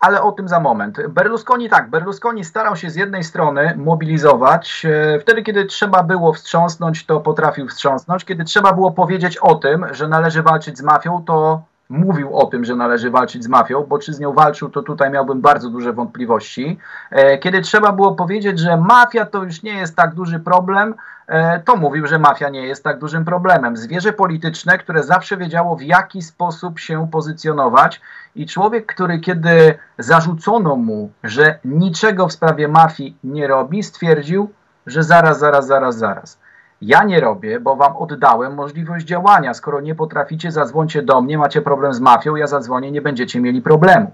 [0.00, 1.08] Ale o tym za moment.
[1.08, 4.86] Berlusconi tak, Berlusconi starał się z jednej strony mobilizować.
[4.86, 8.24] E, wtedy, kiedy trzeba było wstrząsnąć, to potrafił wstrząsnąć.
[8.24, 12.64] Kiedy trzeba było powiedzieć o tym, że należy walczyć z mafią, to mówił o tym,
[12.64, 15.92] że należy walczyć z mafią, bo czy z nią walczył, to tutaj miałbym bardzo duże
[15.92, 16.78] wątpliwości.
[17.10, 20.94] E, kiedy trzeba było powiedzieć, że mafia to już nie jest tak duży problem,
[21.26, 23.76] e, to mówił, że mafia nie jest tak dużym problemem.
[23.76, 28.00] Zwierzę polityczne, które zawsze wiedziało, w jaki sposób się pozycjonować,
[28.34, 34.50] i człowiek, który kiedy zarzucono mu, że niczego w sprawie mafii nie robi, stwierdził,
[34.86, 36.39] że zaraz, zaraz, zaraz, zaraz.
[36.82, 39.54] Ja nie robię, bo wam oddałem możliwość działania.
[39.54, 43.62] Skoro nie potraficie, zadzwońcie do mnie, macie problem z mafią, ja zadzwonię, nie będziecie mieli
[43.62, 44.10] problemu.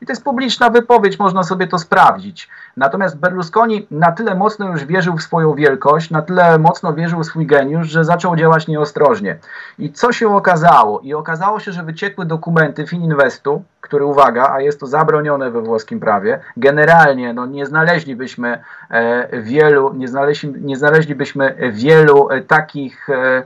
[0.00, 2.48] I to jest publiczna wypowiedź, można sobie to sprawdzić.
[2.76, 7.26] Natomiast Berlusconi na tyle mocno już wierzył w swoją wielkość, na tyle mocno wierzył w
[7.26, 9.38] swój geniusz, że zaczął działać nieostrożnie.
[9.78, 11.00] I co się okazało?
[11.00, 16.00] I okazało się, że wyciekły dokumenty Fininvestu, który, uwaga, a jest to zabronione we włoskim
[16.00, 23.42] prawie, generalnie no, nie znaleźlibyśmy e, wielu, nie, znaleźli, nie znaleźlibyśmy wielu e, takich e,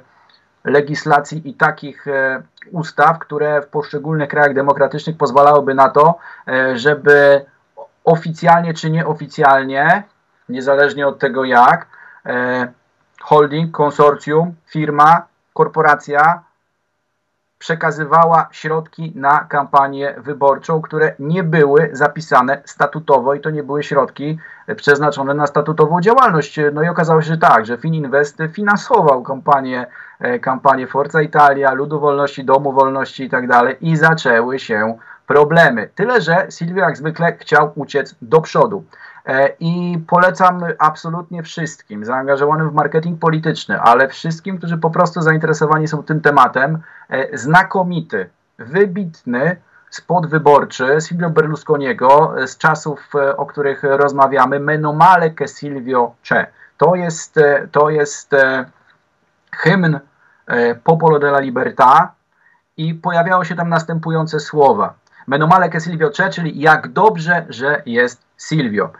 [0.64, 7.44] legislacji i takich e, ustaw, które w poszczególnych krajach demokratycznych pozwalałyby na to, e, żeby
[8.04, 10.02] oficjalnie czy nieoficjalnie,
[10.48, 11.86] niezależnie od tego jak,
[12.26, 12.72] e,
[13.20, 16.42] holding, konsorcjum, firma, korporacja
[17.64, 24.38] przekazywała środki na kampanię wyborczą, które nie były zapisane statutowo i to nie były środki
[24.76, 26.60] przeznaczone na statutową działalność.
[26.72, 29.86] No i okazało się, że tak, że Fininvest finansował kampanię,
[30.20, 35.88] e, kampanię Forza Italia, Ludu Wolności, Domu Wolności i tak dalej i zaczęły się problemy.
[35.94, 38.84] Tyle, że Silvio jak zwykle chciał uciec do przodu.
[39.26, 45.88] E, I polecam absolutnie wszystkim zaangażowanym w marketing polityczny, ale wszystkim, którzy po prostu zainteresowani
[45.88, 49.56] są tym tematem, e, znakomity, wybitny
[49.90, 56.46] spot wyborczy Silvio Berlusconiego z czasów, e, o których rozmawiamy, Menomale che Silvio c'è.
[56.78, 57.40] To jest,
[57.72, 58.32] to jest
[59.52, 60.00] hymn
[60.84, 62.08] Popolo della Libertà
[62.76, 64.94] i pojawiało się tam następujące słowa.
[65.26, 68.90] Menomale che Silvio c'è, czyli jak dobrze, że jest Silvio.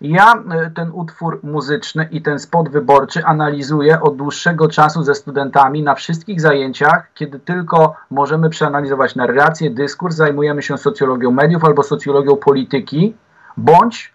[0.00, 5.82] Ja e, ten utwór muzyczny i ten spot wyborczy analizuję od dłuższego czasu ze studentami
[5.82, 12.36] na wszystkich zajęciach, kiedy tylko możemy przeanalizować narrację, dyskurs, zajmujemy się socjologią mediów albo socjologią
[12.36, 13.14] polityki,
[13.56, 14.14] bądź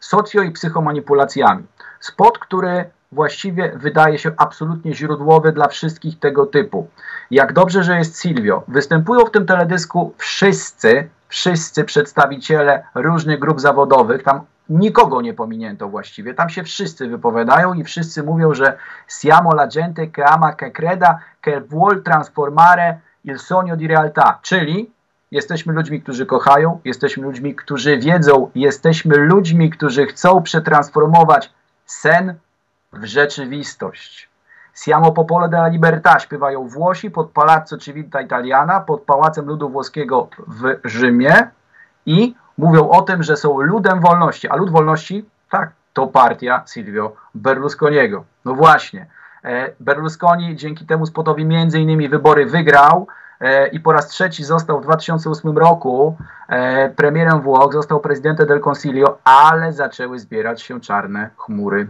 [0.00, 1.66] socjo i psychomanipulacjami.
[2.00, 6.88] Spot, który właściwie wydaje się absolutnie źródłowy dla wszystkich tego typu.
[7.30, 8.62] Jak dobrze, że jest Silvio.
[8.68, 14.22] Występują w tym teledysku wszyscy, wszyscy przedstawiciele różnych grup zawodowych.
[14.22, 16.34] Tam nikogo nie pominięto właściwie.
[16.34, 18.76] Tam się wszyscy wypowiadają i wszyscy mówią, że
[19.20, 24.90] siamo la gente che ama che creda che vuol transformare il sogno di realtà, czyli
[25.30, 31.52] jesteśmy ludźmi, którzy kochają, jesteśmy ludźmi, którzy wiedzą, jesteśmy ludźmi, którzy chcą przetransformować
[31.86, 32.34] sen
[32.92, 34.28] w rzeczywistość.
[34.74, 40.80] Siamo popolo della libertà śpiewają Włosi pod Palazzo Civita Italiana, pod Pałacem Ludu Włoskiego w
[40.84, 41.50] Rzymie
[42.06, 44.48] i mówią o tym, że są ludem wolności.
[44.48, 48.24] A lud wolności, tak, to partia Silvio Berlusconiego.
[48.44, 49.06] No właśnie.
[49.44, 53.06] E, Berlusconi dzięki temu spotowi między innymi wybory wygrał
[53.40, 56.16] e, i po raz trzeci został w 2008 roku
[56.48, 61.88] e, premierem Włoch, został prezydentem del Consiglio, ale zaczęły zbierać się czarne chmury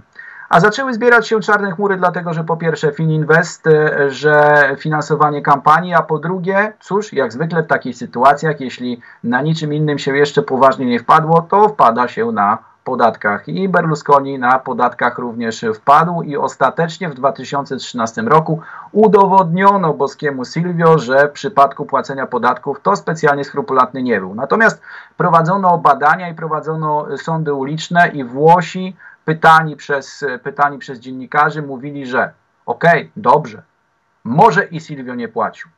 [0.49, 5.95] a zaczęły zbierać się czarne chmury, dlatego że po pierwsze Fininvest, e, że finansowanie kampanii,
[5.95, 10.43] a po drugie, cóż, jak zwykle w takich sytuacjach, jeśli na niczym innym się jeszcze
[10.43, 13.49] poważnie nie wpadło, to wpada się na podatkach.
[13.49, 18.61] I Berlusconi na podatkach również wpadł i ostatecznie w 2013 roku
[18.93, 24.35] udowodniono boskiemu Silvio, że w przypadku płacenia podatków to specjalnie skrupulatny nie był.
[24.35, 24.83] Natomiast
[25.17, 28.97] prowadzono badania i prowadzono sądy uliczne i Włosi
[29.29, 32.33] pytani przez, pytani przez dziennikarzy mówili, że
[32.67, 33.63] okej, okay, dobrze,
[34.25, 35.71] może i Silvio nie płacił,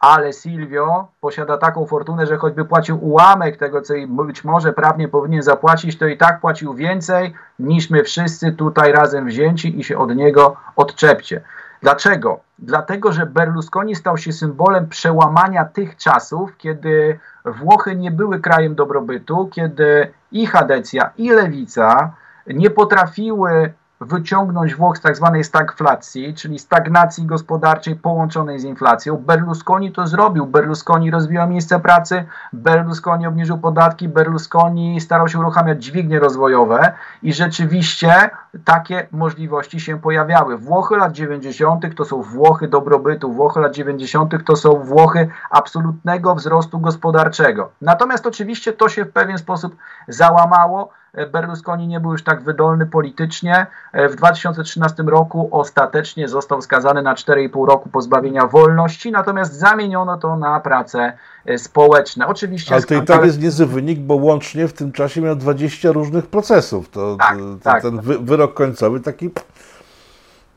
[0.00, 5.42] ale Silvio posiada taką fortunę, że choćby płacił ułamek tego, co być może prawnie powinien
[5.42, 10.16] zapłacić, to i tak płacił więcej niż my wszyscy tutaj razem wzięci i się od
[10.16, 11.40] niego odczepcie.
[11.82, 12.40] Dlaczego?
[12.58, 19.50] Dlatego, że Berlusconi stał się symbolem przełamania tych czasów, kiedy Włochy nie były krajem dobrobytu,
[19.52, 22.12] kiedy i Hadecja, i Lewica
[22.46, 29.16] nie potrafiły wyciągnąć Włoch z tak zwanej stagflacji, czyli stagnacji gospodarczej połączonej z inflacją.
[29.16, 30.46] Berlusconi to zrobił.
[30.46, 38.30] Berlusconi rozwijał miejsca pracy, Berlusconi obniżył podatki, Berlusconi starał się uruchamiać dźwignie rozwojowe i rzeczywiście
[38.64, 40.58] takie możliwości się pojawiały.
[40.58, 41.94] Włochy lat 90.
[41.96, 44.44] to są Włochy dobrobytu, Włochy lat 90.
[44.44, 47.70] to są Włochy absolutnego wzrostu gospodarczego.
[47.80, 49.76] Natomiast oczywiście to się w pewien sposób
[50.08, 50.99] załamało.
[51.32, 53.66] Berlusconi nie był już tak wydolny politycznie.
[54.10, 60.60] W 2013 roku ostatecznie został skazany na 4,5 roku pozbawienia wolności, natomiast zamieniono to na
[60.60, 61.12] prace
[61.56, 62.26] społeczne.
[62.26, 65.92] Oczywiście Ale to i tak jest niezły wynik, bo łącznie w tym czasie miał 20
[65.92, 66.90] różnych procesów.
[66.90, 67.82] To, tak, to, tak.
[67.82, 69.30] ten wy, wyrok końcowy taki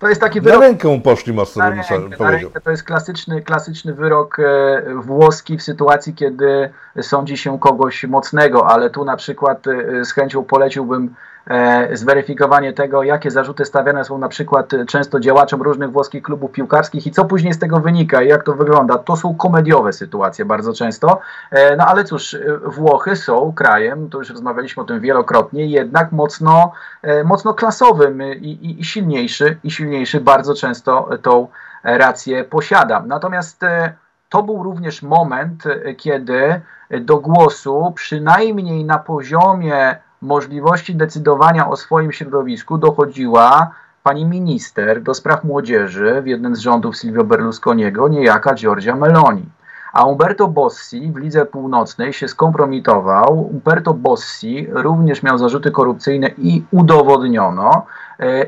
[0.03, 0.59] to jest taki wyrok.
[0.59, 2.49] Na rękę poszli mocno, bym rękę, powiedział.
[2.63, 6.69] to jest klasyczny, klasyczny wyrok e, włoski w sytuacji, kiedy
[7.01, 11.15] sądzi się kogoś mocnego, ale tu na przykład e, z chęcią poleciłbym
[11.93, 17.11] zweryfikowanie tego, jakie zarzuty stawiane są na przykład często działaczom różnych włoskich klubów piłkarskich i
[17.11, 18.97] co później z tego wynika i jak to wygląda.
[18.97, 21.19] To są komediowe sytuacje bardzo często.
[21.77, 26.71] No ale cóż, Włochy są krajem, to już rozmawialiśmy o tym wielokrotnie, jednak mocno,
[27.25, 31.47] mocno klasowym i, i, i silniejszy, i silniejszy bardzo często tą
[31.83, 33.03] rację posiada.
[33.07, 33.61] Natomiast
[34.29, 35.63] to był również moment,
[35.97, 36.61] kiedy
[37.01, 43.71] do głosu, przynajmniej na poziomie możliwości decydowania o swoim środowisku dochodziła
[44.03, 49.45] pani minister do spraw młodzieży w jednym z rządów Silvio Berlusconiego, niejaka Giorgia Meloni.
[49.93, 53.49] A Umberto Bossi w Lidze Północnej się skompromitował.
[53.51, 57.85] Umberto Bossi również miał zarzuty korupcyjne i udowodniono.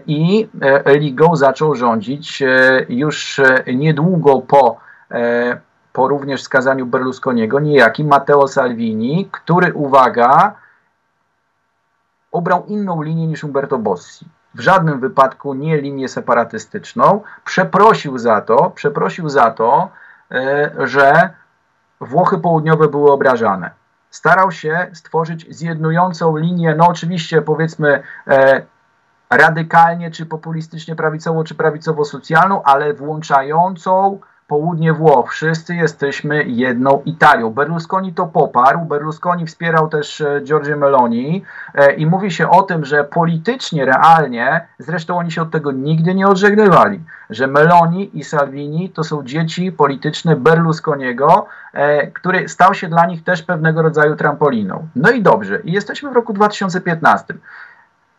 [0.08, 0.48] I
[0.86, 2.44] ligą zaczął rządzić
[2.90, 3.42] już
[3.76, 4.78] niedługo po,
[5.94, 10.56] po również skazaniu Berlusconiego niejaki Matteo Salvini, który, uwaga,
[12.36, 14.26] obrał inną linię niż Umberto Bossi.
[14.56, 17.22] W żadnym wypadku nie linię separatystyczną.
[17.46, 19.90] Przeprosił za to, przeprosił za to,
[20.78, 21.30] że
[22.02, 23.70] Włochy południowe były obrażane.
[24.10, 28.04] Starał się stworzyć zjednującą linię, no oczywiście powiedzmy
[29.30, 35.32] radykalnie, czy populistycznie prawicowo, czy prawicowo-socjalną, ale włączającą południe Włoch.
[35.32, 37.50] Wszyscy jesteśmy jedną Italią.
[37.50, 38.86] Berlusconi to poparł.
[38.86, 41.44] Berlusconi wspierał też Giorgio Meloni
[41.98, 46.28] i mówi się o tym, że politycznie, realnie, zresztą oni się od tego nigdy nie
[46.28, 51.46] odżegnywali, że Meloni i Salvini to są dzieci polityczne Berlusconiego,
[52.14, 54.88] który stał się dla nich też pewnego rodzaju trampoliną.
[54.96, 55.60] No i dobrze.
[55.64, 57.34] I jesteśmy w roku 2015.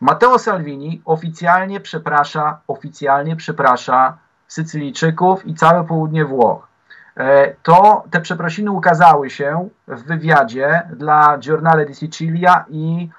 [0.01, 6.67] Matteo Salvini oficjalnie przeprasza, oficjalnie przeprasza Sycylijczyków i całe południe Włoch.
[7.63, 13.09] To te przeprosiny ukazały się w wywiadzie dla Giornale di Sicilia i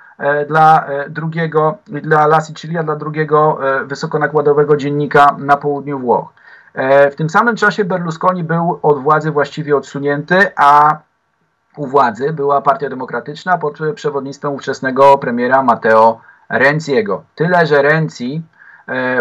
[0.49, 6.33] dla drugiego, dla La Sicilia, dla drugiego wysokonakładowego dziennika na południu Włoch.
[7.13, 10.99] W tym samym czasie Berlusconi był od władzy właściwie odsunięty, a
[11.77, 17.23] u władzy była Partia Demokratyczna pod przewodnictwem ówczesnego premiera Matteo Renziego.
[17.35, 18.43] Tyle, że Renzi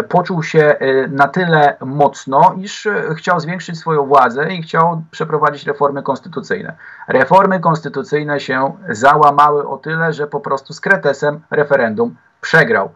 [0.08, 0.76] poczuł się
[1.08, 6.72] na tyle mocno, iż chciał zwiększyć swoją władzę i chciał przeprowadzić reformy konstytucyjne.
[7.08, 12.90] Reformy konstytucyjne się załamały o tyle, że po prostu z kretesem referendum przegrał.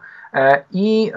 [0.71, 1.11] I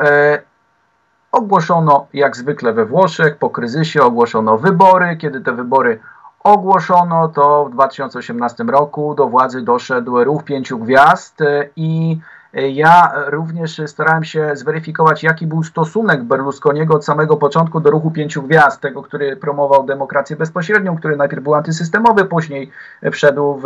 [1.32, 5.16] ogłoszono, jak zwykle we Włoszech, po kryzysie ogłoszono wybory.
[5.16, 6.00] Kiedy te wybory
[6.44, 11.38] ogłoszono, to w 2018 roku do władzy doszedł ruch pięciu gwiazd
[11.76, 12.20] i
[12.56, 18.42] ja również starałem się zweryfikować, jaki był stosunek Berlusconiego od samego początku do ruchu pięciu
[18.42, 22.70] gwiazd, tego, który promował demokrację bezpośrednią, który najpierw był antysystemowy, później
[23.12, 23.64] wszedł w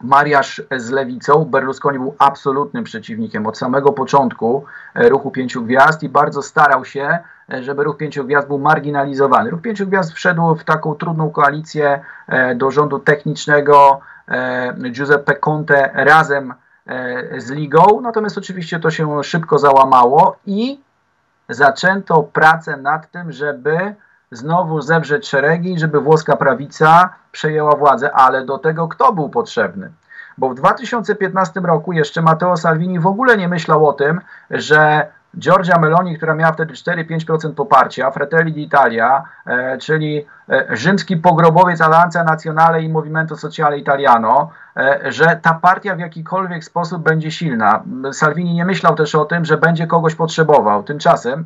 [0.00, 1.44] mariaż z lewicą.
[1.44, 4.64] Berlusconi był absolutnym przeciwnikiem od samego początku
[4.94, 7.18] ruchu pięciu gwiazd i bardzo starał się,
[7.60, 9.50] żeby ruch pięciu gwiazd był marginalizowany.
[9.50, 12.00] Ruch pięciu gwiazd wszedł w taką trudną koalicję
[12.56, 14.00] do rządu technicznego
[14.90, 16.54] Giuseppe Conte razem
[17.36, 20.80] z ligą, natomiast oczywiście to się szybko załamało i
[21.48, 23.94] zaczęto pracę nad tym, żeby
[24.30, 29.90] znowu zewrzeć szeregi, żeby włoska prawica przejęła władzę, ale do tego kto był potrzebny?
[30.38, 35.06] Bo w 2015 roku jeszcze Matteo Salvini w ogóle nie myślał o tym, że
[35.38, 42.24] Giorgia Meloni, która miała wtedy 4-5% poparcia, Fratelli d'Italia, e, czyli e, rzymski pogrobowiec Alleanza
[42.24, 47.82] Nazionale i Movimento Sociale Italiano, e, że ta partia w jakikolwiek sposób będzie silna.
[48.12, 50.82] Salvini nie myślał też o tym, że będzie kogoś potrzebował.
[50.82, 51.44] Tymczasem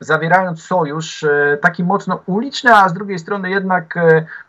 [0.00, 1.26] zawierając sojusz
[1.60, 3.94] taki mocno uliczny, a z drugiej strony jednak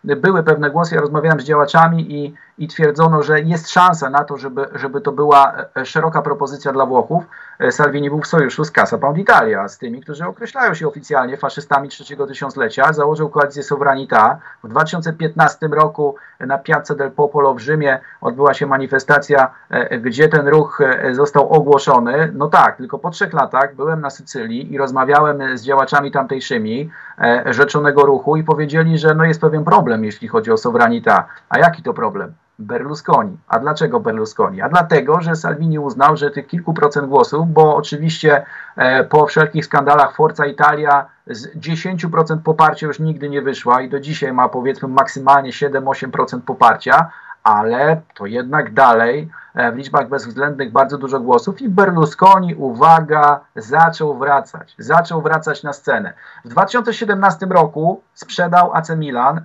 [0.04, 4.38] były pewne głosy, ja rozmawiałem z działaczami i, i twierdzono, że jest szansa na to,
[4.38, 7.24] żeby, żeby to była e, szeroka propozycja dla Włochów,
[7.60, 11.38] e, Salvini był w sojuszu z Casa Pound Italia, z tymi, którzy określają się oficjalnie
[11.38, 14.38] faszystami trzeciego tysiąclecia, założył koalicję Sovranità.
[14.64, 19.52] W 2015 roku na Piazza del Popolo w Rzymie odbyła się manifestacja,
[20.02, 20.80] gdzie ten ruch
[21.12, 22.32] został ogłoszony.
[22.36, 26.90] No tak, tylko po trzech latach byłem na Sycylii i rozmawiałem z działaczami tamtejszymi
[27.46, 31.24] rzeczonego ruchu i powiedzieli, że no jest pewien problem, jeśli chodzi o Sovranità.
[31.50, 32.34] A jaki to problem?
[32.60, 33.38] Berlusconi.
[33.48, 34.62] A dlaczego Berlusconi?
[34.62, 38.46] A dlatego, że Salvini uznał, że tych kilku procent głosów, bo oczywiście
[38.76, 44.00] e, po wszelkich skandalach Forza Italia z 10% poparcia już nigdy nie wyszła i do
[44.00, 47.10] dzisiaj ma powiedzmy maksymalnie 7-8% poparcia,
[47.44, 54.18] ale to jednak dalej e, w liczbach bezwzględnych bardzo dużo głosów i Berlusconi, uwaga, zaczął
[54.18, 54.76] wracać.
[54.78, 56.14] Zaczął wracać na scenę.
[56.46, 59.42] W 2017 roku sprzedał AC Milan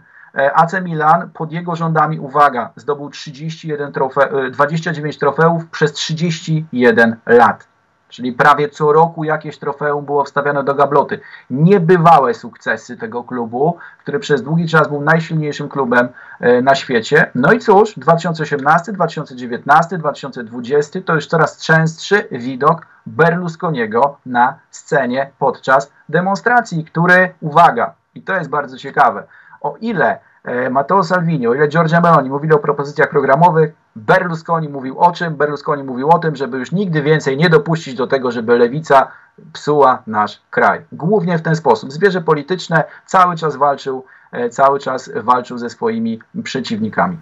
[0.55, 7.75] AC Milan pod jego rządami, uwaga, zdobył 31 trofe, 29 trofeów przez 31 lat.
[8.15, 11.21] Czyli prawie co roku jakieś trofeum było wstawiane do gabloty.
[11.51, 16.09] Niebywałe sukcesy tego klubu, który przez długi czas był najsilniejszym klubem
[16.41, 17.31] e, na świecie.
[17.35, 25.93] No i cóż, 2018, 2019, 2020 to już coraz częstszy widok Berlusconiego na scenie podczas
[26.09, 29.27] demonstracji, który, uwaga, i to jest bardzo ciekawe,
[29.65, 34.99] o ile e, Matteo Salvini, o ile Giorgia Meloni mówili o propozycjach programowych, Berlusconi mówił
[34.99, 35.37] o czym?
[35.37, 39.09] Berlusconi mówił o tym, żeby już nigdy więcej nie dopuścić do tego, żeby lewica
[39.53, 40.81] psuła nasz kraj.
[40.93, 41.93] Głównie w ten sposób.
[41.93, 47.17] Zwierzę polityczne cały czas walczył, e, cały czas walczył ze swoimi przeciwnikami.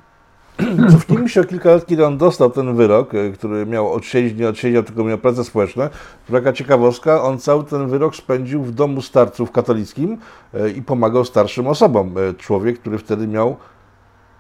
[0.93, 4.49] Cofnijmy się o kilka lat, kiedy on dostał ten wyrok, e, który miał odsiedzieć, nie
[4.49, 5.89] odsiedział, tylko miał pracę społeczną.
[6.33, 10.19] Taka ciekawostka, on cały ten wyrok spędził w domu starców katolickim
[10.55, 12.15] e, i pomagał starszym osobom.
[12.19, 13.57] E, człowiek, który wtedy miał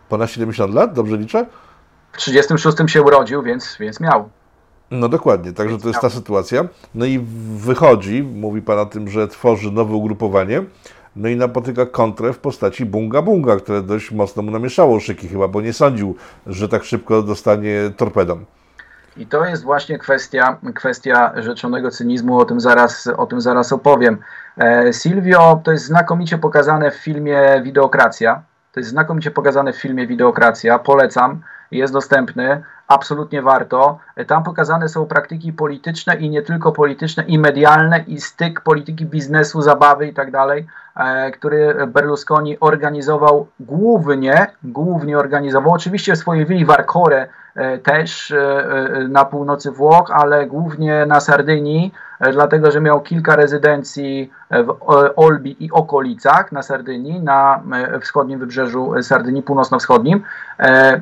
[0.09, 1.47] ponad 70 lat, dobrze liczę?
[2.13, 4.29] W 36 się urodził, więc, więc miał.
[4.91, 6.65] No dokładnie, także to jest ta sytuacja.
[6.95, 7.19] No i
[7.57, 10.63] wychodzi, mówi Pan o tym, że tworzy nowe ugrupowanie.
[11.17, 15.49] No i napotyka kontrę w postaci Bunga Bunga, które dość mocno mu namieszało szyki chyba,
[15.49, 18.45] bo nie sądził, że tak szybko dostanie torpedą.
[19.17, 24.19] I to jest właśnie kwestia, kwestia rzeczonego cynizmu, o tym zaraz, o tym zaraz opowiem.
[24.59, 28.43] E, Silvio to jest znakomicie pokazane w filmie Wideokracja.
[28.73, 30.79] To jest znakomicie pokazane w filmie Wideokracja.
[30.79, 31.41] Polecam,
[31.73, 33.99] jest dostępny absolutnie warto.
[34.27, 39.62] Tam pokazane są praktyki polityczne i nie tylko polityczne, i medialne, i styk polityki biznesu,
[39.62, 40.66] zabawy i tak dalej,
[40.97, 48.31] e, który Berlusconi organizował głównie, głównie organizował, oczywiście w swojej willi w Arcore e, też
[48.31, 51.93] e, na północy Włoch, ale głównie na Sardynii,
[52.33, 54.77] dlatego że miał kilka rezydencji w
[55.16, 57.62] Olbi i okolicach na Sardynii, na
[58.01, 60.23] wschodnim wybrzeżu Sardynii, północno-wschodnim.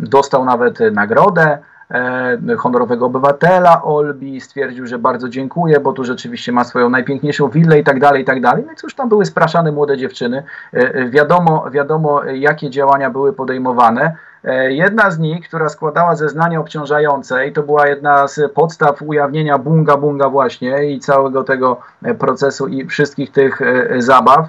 [0.00, 1.58] Dostał nawet nagrodę
[1.90, 7.78] E, honorowego obywatela Olbi, stwierdził, że bardzo dziękuję, bo tu rzeczywiście ma swoją najpiękniejszą willę
[7.78, 8.64] i tak dalej, i tak dalej.
[8.66, 10.42] No i cóż, tam były spraszane młode dziewczyny.
[10.74, 14.16] E, e, wiadomo, wiadomo jakie działania były podejmowane.
[14.68, 19.96] Jedna z nich, która składała zeznania obciążające i to była jedna z podstaw ujawnienia bunga
[19.96, 21.80] bunga właśnie i całego tego
[22.18, 23.60] procesu i wszystkich tych
[23.98, 24.48] zabaw,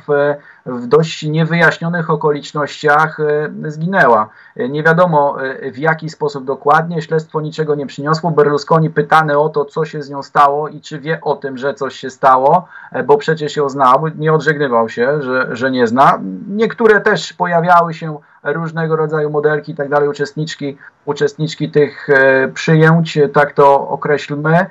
[0.65, 4.29] w dość niewyjaśnionych okolicznościach e, zginęła.
[4.55, 8.31] E, nie wiadomo e, w jaki sposób dokładnie, śledztwo niczego nie przyniosło.
[8.31, 11.73] Berlusconi pytany o to, co się z nią stało i czy wie o tym, że
[11.73, 12.67] coś się stało,
[13.05, 16.19] bo przecież ją znał, nie odżegnywał się, że, że nie zna.
[16.47, 22.07] Niektóre też pojawiały się różnego rodzaju modelki i tak dalej, uczestniczki, uczestniczki tych
[22.53, 24.65] przyjęć, tak to określmy,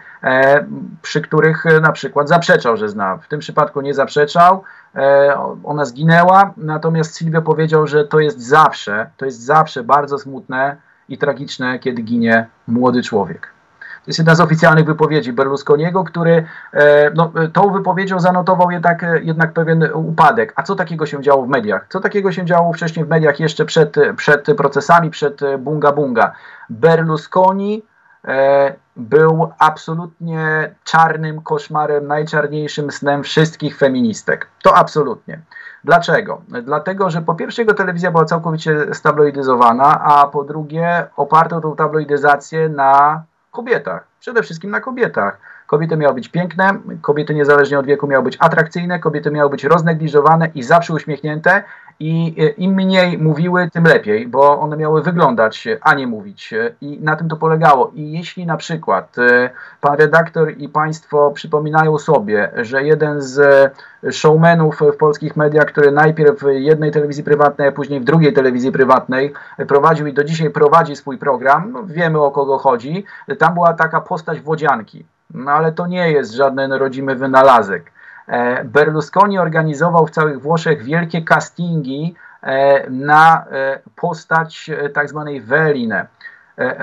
[1.03, 3.17] przy których na przykład zaprzeczał, że zna.
[3.17, 4.65] W tym przypadku nie zaprzeczał,
[4.95, 10.77] E, ona zginęła, natomiast Silvio powiedział, że to jest zawsze, to jest zawsze bardzo smutne
[11.09, 13.60] i tragiczne, kiedy ginie młody człowiek.
[14.05, 19.53] To jest jedna z oficjalnych wypowiedzi Berlusconiego, który e, no, tą wypowiedzią zanotował jednak, jednak
[19.53, 20.53] pewien upadek.
[20.57, 21.87] A co takiego się działo w mediach?
[21.89, 26.33] Co takiego się działo wcześniej w mediach jeszcze przed, przed procesami, przed bunga bunga?
[26.71, 27.83] Berlusconi
[28.25, 34.47] E, był absolutnie czarnym koszmarem, najczarniejszym snem wszystkich feministek.
[34.63, 35.41] To absolutnie.
[35.85, 36.43] Dlaczego?
[36.49, 42.69] Dlatego, że po pierwsze jego telewizja była całkowicie stabloidyzowana, a po drugie oparto tą tabloidyzację
[42.69, 44.07] na kobietach.
[44.21, 45.39] Przede wszystkim na kobietach
[45.71, 50.51] Kobiety miały być piękne, kobiety niezależnie od wieku miały być atrakcyjne, kobiety miały być roznegliżowane
[50.55, 51.63] i zawsze uśmiechnięte
[52.01, 56.55] i e, im mniej mówiły, tym lepiej, bo one miały wyglądać, a nie mówić.
[56.81, 57.91] I na tym to polegało.
[57.95, 59.51] I jeśli na przykład e,
[59.81, 63.73] pan redaktor i państwo przypominają sobie, że jeden z
[64.11, 68.73] showmenów w polskich mediach, który najpierw w jednej telewizji prywatnej, a później w drugiej telewizji
[68.73, 69.33] prywatnej
[69.69, 73.05] prowadził i do dzisiaj prowadzi swój program, no wiemy o kogo chodzi,
[73.39, 75.05] tam była taka postać wodzianki.
[75.35, 77.93] No ale to nie jest żaden rodzimy wynalazek.
[78.27, 86.07] E, Berlusconi organizował w całych Włoszech wielkie castingi e, na e, postać tak zwanej Veline.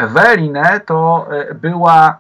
[0.08, 2.20] Veline to była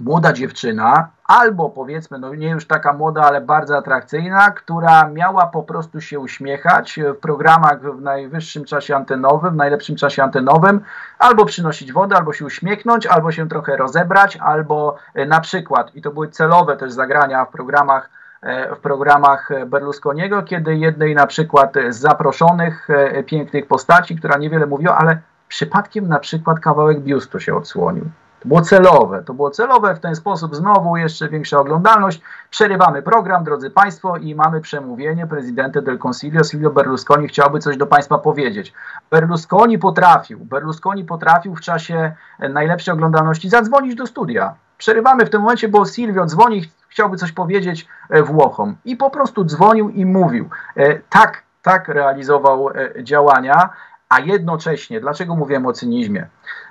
[0.00, 5.62] młoda dziewczyna, albo powiedzmy, no nie już taka młoda, ale bardzo atrakcyjna, która miała po
[5.62, 10.80] prostu się uśmiechać w programach w najwyższym czasie antenowym, w najlepszym czasie antenowym,
[11.18, 14.96] albo przynosić wodę, albo się uśmiechnąć, albo się trochę rozebrać, albo
[15.26, 18.16] na przykład, i to były celowe też zagrania w programach
[18.46, 24.66] E, w programach Berlusconiego, kiedy jednej na przykład z zaproszonych e, pięknych postaci, która niewiele
[24.66, 25.18] mówiła, ale
[25.48, 28.04] przypadkiem na przykład kawałek biustu się odsłonił.
[28.46, 32.20] Było celowe, to było celowe, w ten sposób znowu jeszcze większa oglądalność.
[32.50, 37.86] Przerywamy program, drodzy Państwo, i mamy przemówienie prezydenta del Consiglio, Silvio Berlusconi chciałby coś do
[37.86, 38.72] Państwa powiedzieć.
[39.10, 44.54] Berlusconi potrafił, Berlusconi potrafił w czasie najlepszej oglądalności zadzwonić do studia.
[44.78, 48.76] Przerywamy w tym momencie, bo Silvio dzwoni, chciałby coś powiedzieć e, Włochom.
[48.84, 50.48] I po prostu dzwonił i mówił.
[50.76, 53.70] E, tak, tak realizował e, działania,
[54.08, 56.26] a jednocześnie, dlaczego mówiłem o cynizmie?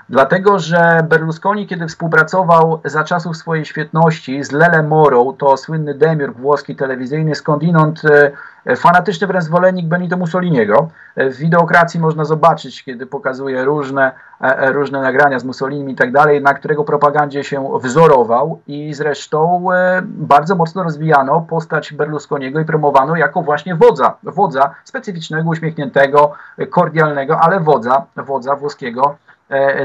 [0.09, 6.37] Dlatego, że Berlusconi, kiedy współpracował za czasów swojej świetności z Lele Moro, to słynny demiurg
[6.37, 8.01] włoski telewizyjny, skądinąd
[8.65, 10.89] e, fanatyczny wręcz zwolennik Benito Mussoliniego.
[11.15, 16.11] E, w wideokracji można zobaczyć, kiedy pokazuje różne, e, różne nagrania z Mussolinim i tak
[16.11, 19.67] dalej, na którego propagandzie się wzorował i zresztą
[20.03, 26.31] bardzo mocno rozwijano postać Berlusconiego i promowano jako właśnie wodza, wodza specyficznego, uśmiechniętego,
[26.69, 29.15] kordialnego, ale wodza, wodza włoskiego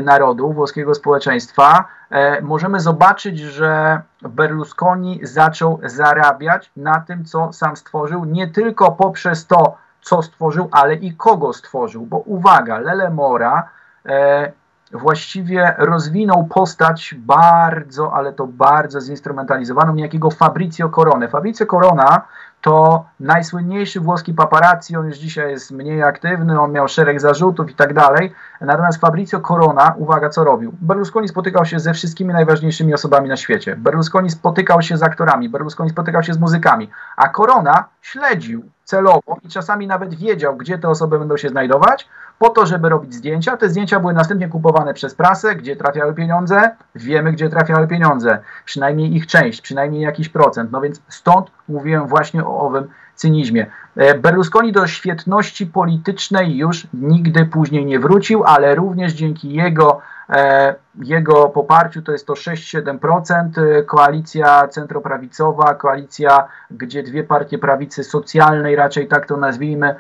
[0.03, 8.25] narodu, włoskiego społeczeństwa, e, możemy zobaczyć, że Berlusconi zaczął zarabiać na tym, co sam stworzył,
[8.25, 12.07] nie tylko poprzez to, co stworzył, ale i kogo stworzył.
[12.07, 13.69] Bo uwaga, Lele Mora
[14.07, 14.53] e,
[14.93, 21.29] właściwie rozwinął postać bardzo, ale to bardzo zinstrumentalizowaną, niejakiego Fabrizio Corone.
[21.29, 22.23] Fabrizio Corona
[22.61, 27.75] to najsłynniejszy włoski paparazzi, on już dzisiaj jest mniej aktywny, on miał szereg zarzutów i
[27.75, 28.33] tak dalej.
[28.61, 30.73] Natomiast Fabrizio Corona, uwaga, co robił?
[30.81, 33.77] Berlusconi spotykał się ze wszystkimi najważniejszymi osobami na świecie.
[33.77, 39.49] Berlusconi spotykał się z aktorami, Berlusconi spotykał się z muzykami, a Corona śledził celowo i
[39.49, 43.57] czasami nawet wiedział, gdzie te osoby będą się znajdować, po to, żeby robić zdjęcia.
[43.57, 45.55] Te zdjęcia były następnie kupowane przez prasę.
[45.55, 46.77] Gdzie trafiały pieniądze?
[46.95, 48.39] Wiemy, gdzie trafiały pieniądze.
[48.65, 50.73] Przynajmniej ich część, przynajmniej jakiś procent.
[50.73, 53.67] No więc stąd mówiłem właśnie o owym cynizmie.
[54.01, 60.75] E, Berlusconi do świetności politycznej już nigdy później nie wrócił, ale również dzięki jego E,
[61.03, 63.49] jego poparciu to jest to 6-7%.
[63.59, 69.95] E, koalicja centroprawicowa, koalicja, gdzie dwie partie prawicy socjalnej, raczej tak to nazwijmy,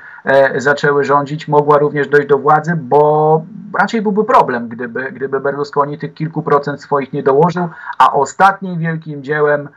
[0.56, 3.42] zaczęły rządzić, mogła również dojść do władzy, bo
[3.78, 9.22] raczej byłby problem, gdyby, gdyby Berlusconi tych kilku procent swoich nie dołożył, a ostatnim wielkim
[9.22, 9.68] dziełem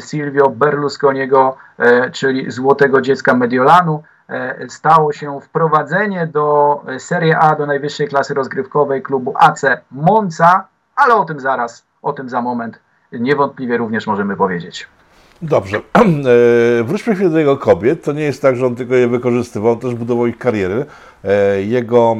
[0.00, 1.56] Silvio Berlusconiego,
[2.12, 9.02] czyli Złotego Dziecka Mediolanu, E, stało się wprowadzenie do Serie A, do najwyższej klasy rozgrywkowej
[9.02, 10.64] klubu AC Monza,
[10.96, 12.80] ale o tym zaraz, o tym za moment
[13.12, 14.88] niewątpliwie również możemy powiedzieć.
[15.42, 15.80] Dobrze.
[16.80, 18.04] E, wróćmy chwilę do jego kobiet.
[18.04, 20.86] To nie jest tak, że on tylko je wykorzystywał, też budował ich kariery.
[21.24, 22.16] E, jego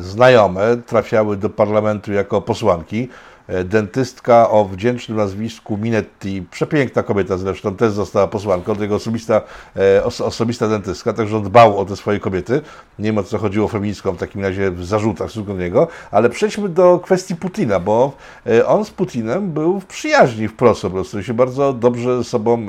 [0.00, 3.08] znajome trafiały do parlamentu jako posłanki.
[3.48, 9.42] E, dentystka o wdzięcznym nazwisku Minetti, przepiękna kobieta zresztą, też została posłanką, to jego osobista,
[9.76, 12.60] e, osobista dentystka, także on dbał o te swoje kobiety.
[12.98, 16.30] Nie wiem o co chodziło feministką w takim razie w zarzutach stosunku do niego, ale
[16.30, 18.12] przejdźmy do kwestii Putina, bo
[18.46, 22.66] e, on z Putinem był w przyjaźni wprost po prostu, się bardzo dobrze ze sobą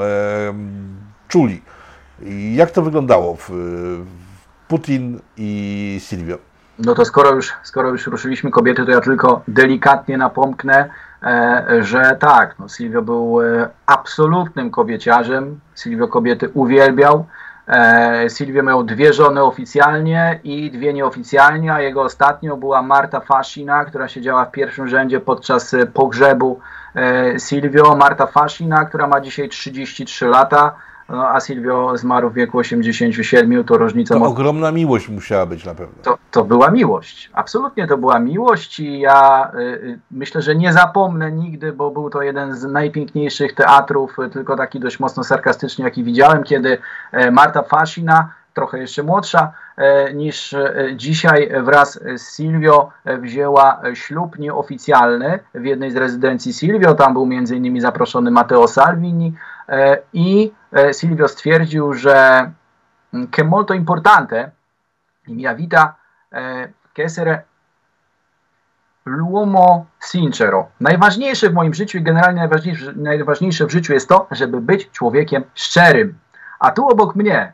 [1.27, 1.61] czuli.
[2.53, 3.51] Jak to wyglądało w
[4.67, 6.54] Putin i Silvio?
[6.79, 10.89] No to skoro już, skoro już ruszyliśmy kobiety, to ja tylko delikatnie napomknę,
[11.23, 15.59] e, że tak, no Silvio był e, absolutnym kobieciarzem.
[15.75, 17.25] Silvio kobiety uwielbiał.
[17.67, 23.85] E, Silvio miał dwie żony oficjalnie i dwie nieoficjalnie, a jego ostatnią była Marta Fasina,
[23.85, 26.59] która siedziała w pierwszym rzędzie podczas pogrzebu
[27.37, 27.95] Silvio.
[27.95, 30.75] Marta Fasina, która ma dzisiaj 33 lata,
[31.09, 34.19] no, a Silvio zmarł w wieku 87, to różnica...
[34.19, 35.95] To ogromna miłość musiała być na pewno.
[36.03, 40.73] To, to była miłość, absolutnie to była miłość i ja y, y, myślę, że nie
[40.73, 45.85] zapomnę nigdy, bo był to jeden z najpiękniejszych teatrów, y, tylko taki dość mocno sarkastyczny,
[45.85, 46.77] jaki widziałem, kiedy
[47.13, 54.39] y, Marta Fasina, trochę jeszcze młodsza e, niż e, dzisiaj, wraz z Silvio wzięła ślub
[54.39, 56.93] nieoficjalny w jednej z rezydencji Silvio.
[56.93, 57.81] Tam był m.in.
[57.81, 59.33] zaproszony Matteo Salvini
[60.13, 60.51] i
[60.91, 62.51] Silvio stwierdził, że
[63.13, 64.51] mm, che molto importante
[65.27, 65.95] in mia vita
[66.93, 67.45] che essere
[69.05, 70.71] l'uomo sincero.
[70.79, 75.43] Najważniejsze w moim życiu i generalnie najważniejsze, najważniejsze w życiu jest to, żeby być człowiekiem
[75.53, 76.17] szczerym.
[76.59, 77.53] A tu obok mnie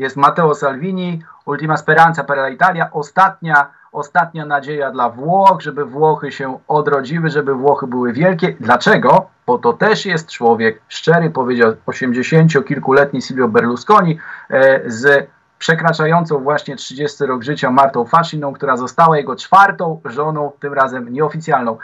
[0.00, 6.58] jest Matteo Salvini, Ultima Speranza per l'Italia, ostatnia, ostatnia nadzieja dla Włoch, żeby Włochy się
[6.68, 8.56] odrodziły, żeby Włochy były wielkie.
[8.60, 9.26] Dlaczego?
[9.46, 14.18] Bo to też jest człowiek szczery, powiedział 80-kilkuletni Silvio Berlusconi
[14.50, 15.28] e, z
[15.58, 21.78] przekraczającą właśnie 30 rok życia Martą Fasciną, która została jego czwartą żoną, tym razem nieoficjalną.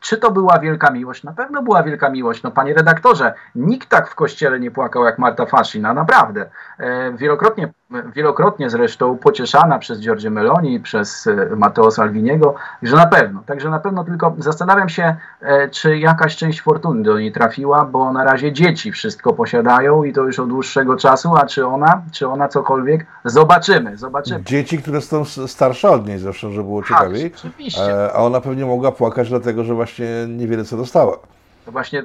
[0.00, 1.22] Czy to była wielka miłość?
[1.22, 2.42] Na pewno była wielka miłość.
[2.42, 6.50] No panie redaktorze, nikt tak w kościele nie płakał jak Marta Fascina, naprawdę.
[6.78, 7.72] E, wielokrotnie,
[8.14, 13.42] wielokrotnie zresztą pocieszana przez Giorgio Meloni, przez e, Matteo Salviniego, że na pewno.
[13.46, 18.12] Także na pewno tylko zastanawiam się, e, czy jakaś część fortuny do niej trafiła, bo
[18.12, 22.28] na razie dzieci wszystko posiadają i to już od dłuższego czasu, a czy ona, czy
[22.28, 24.42] ona cokolwiek, zobaczymy, zobaczymy.
[24.44, 27.32] Dzieci, które są starsze od niej zresztą, żeby było ciekawiej.
[27.36, 28.12] oczywiście.
[28.14, 31.18] A ona pewnie mogła płakać dlatego, że właśnie niewiele co dostała.
[31.64, 32.02] To właśnie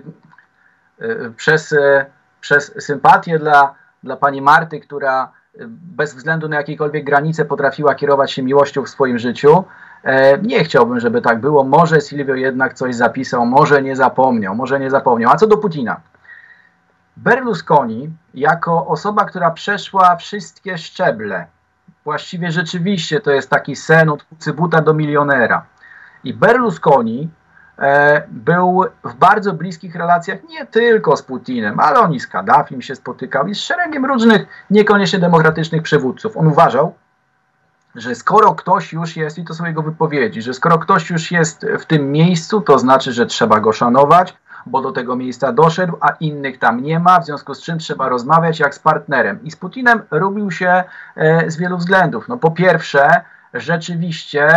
[1.37, 1.75] przez,
[2.41, 5.31] przez sympatię dla, dla pani Marty, która
[5.67, 9.63] bez względu na jakiekolwiek granice potrafiła kierować się miłością w swoim życiu.
[10.41, 11.63] Nie chciałbym, żeby tak było.
[11.63, 15.31] Może Silvio jednak coś zapisał, może nie zapomniał, może nie zapomniał.
[15.31, 16.01] A co do Putina?
[17.17, 21.45] Berlusconi, jako osoba, która przeszła wszystkie szczeble,
[22.03, 25.65] właściwie rzeczywiście to jest taki sen od cybuta do milionera.
[26.23, 27.44] I Berlusconi E,
[28.27, 32.95] był w bardzo bliskich relacjach nie tylko z Putinem, ale on i z Kaddafim się
[32.95, 36.37] spotykał i z szeregiem różnych niekoniecznie demokratycznych przywódców.
[36.37, 36.93] On uważał,
[37.95, 41.65] że skoro ktoś już jest, i to są jego wypowiedzi, że skoro ktoś już jest
[41.79, 46.09] w tym miejscu, to znaczy, że trzeba go szanować, bo do tego miejsca doszedł, a
[46.09, 49.43] innych tam nie ma, w związku z czym trzeba rozmawiać jak z partnerem.
[49.43, 50.83] I z Putinem robił się
[51.15, 52.27] e, z wielu względów.
[52.27, 53.21] No po pierwsze,
[53.55, 54.47] rzeczywiście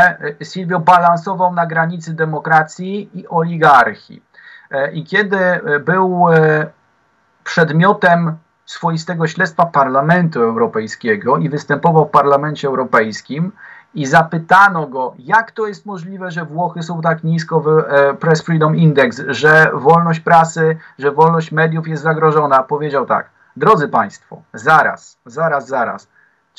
[0.41, 4.23] e, Silvio balansował na granicy demokracji i oligarchii.
[4.71, 6.27] E, I kiedy e, był
[7.45, 8.37] przedmiotem
[8.67, 13.53] swoistego śledztwa Parlamentu Europejskiego i występował w Parlamencie Europejskim
[13.95, 17.85] i zapytano go, jak to jest możliwe, że Włochy są tak nisko w
[18.21, 24.43] Press Freedom Index, że wolność prasy, że wolność mediów jest zagrożona, powiedział tak, drodzy Państwo,
[24.55, 26.09] zaraz, zaraz, zaraz,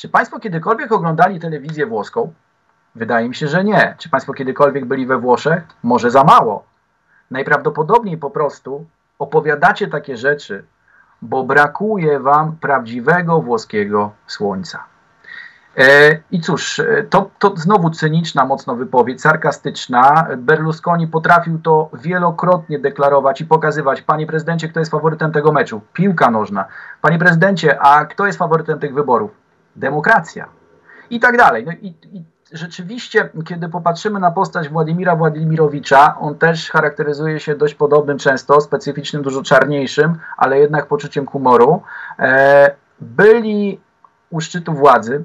[0.00, 2.32] czy Państwo kiedykolwiek oglądali telewizję włoską?
[2.94, 3.94] Wydaje mi się, że nie.
[3.98, 5.62] Czy Państwo kiedykolwiek byli we Włoszech?
[5.82, 6.64] Może za mało.
[7.30, 8.86] Najprawdopodobniej po prostu
[9.18, 10.64] opowiadacie takie rzeczy,
[11.22, 14.84] bo brakuje Wam prawdziwego włoskiego słońca.
[15.76, 20.26] E, I cóż, e, to, to znowu cyniczna mocno wypowiedź, sarkastyczna.
[20.36, 24.02] Berlusconi potrafił to wielokrotnie deklarować i pokazywać.
[24.02, 25.80] Panie prezydencie, kto jest faworytem tego meczu?
[25.92, 26.64] Piłka nożna.
[27.00, 29.39] Panie prezydencie, a kto jest faworytem tych wyborów?
[29.76, 30.48] Demokracja
[31.10, 31.64] i tak dalej.
[31.64, 37.74] No i, i rzeczywiście, kiedy popatrzymy na postać Władimira Władimirowicza, on też charakteryzuje się dość
[37.74, 41.82] podobnym często, specyficznym, dużo czarniejszym, ale jednak poczuciem humoru.
[42.18, 43.80] E, byli
[44.30, 45.24] u szczytu władzy,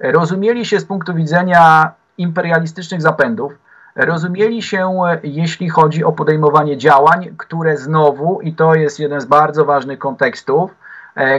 [0.00, 3.58] rozumieli się z punktu widzenia imperialistycznych zapędów,
[3.96, 9.64] rozumieli się, jeśli chodzi o podejmowanie działań, które znowu, i to jest jeden z bardzo
[9.64, 10.76] ważnych kontekstów, E,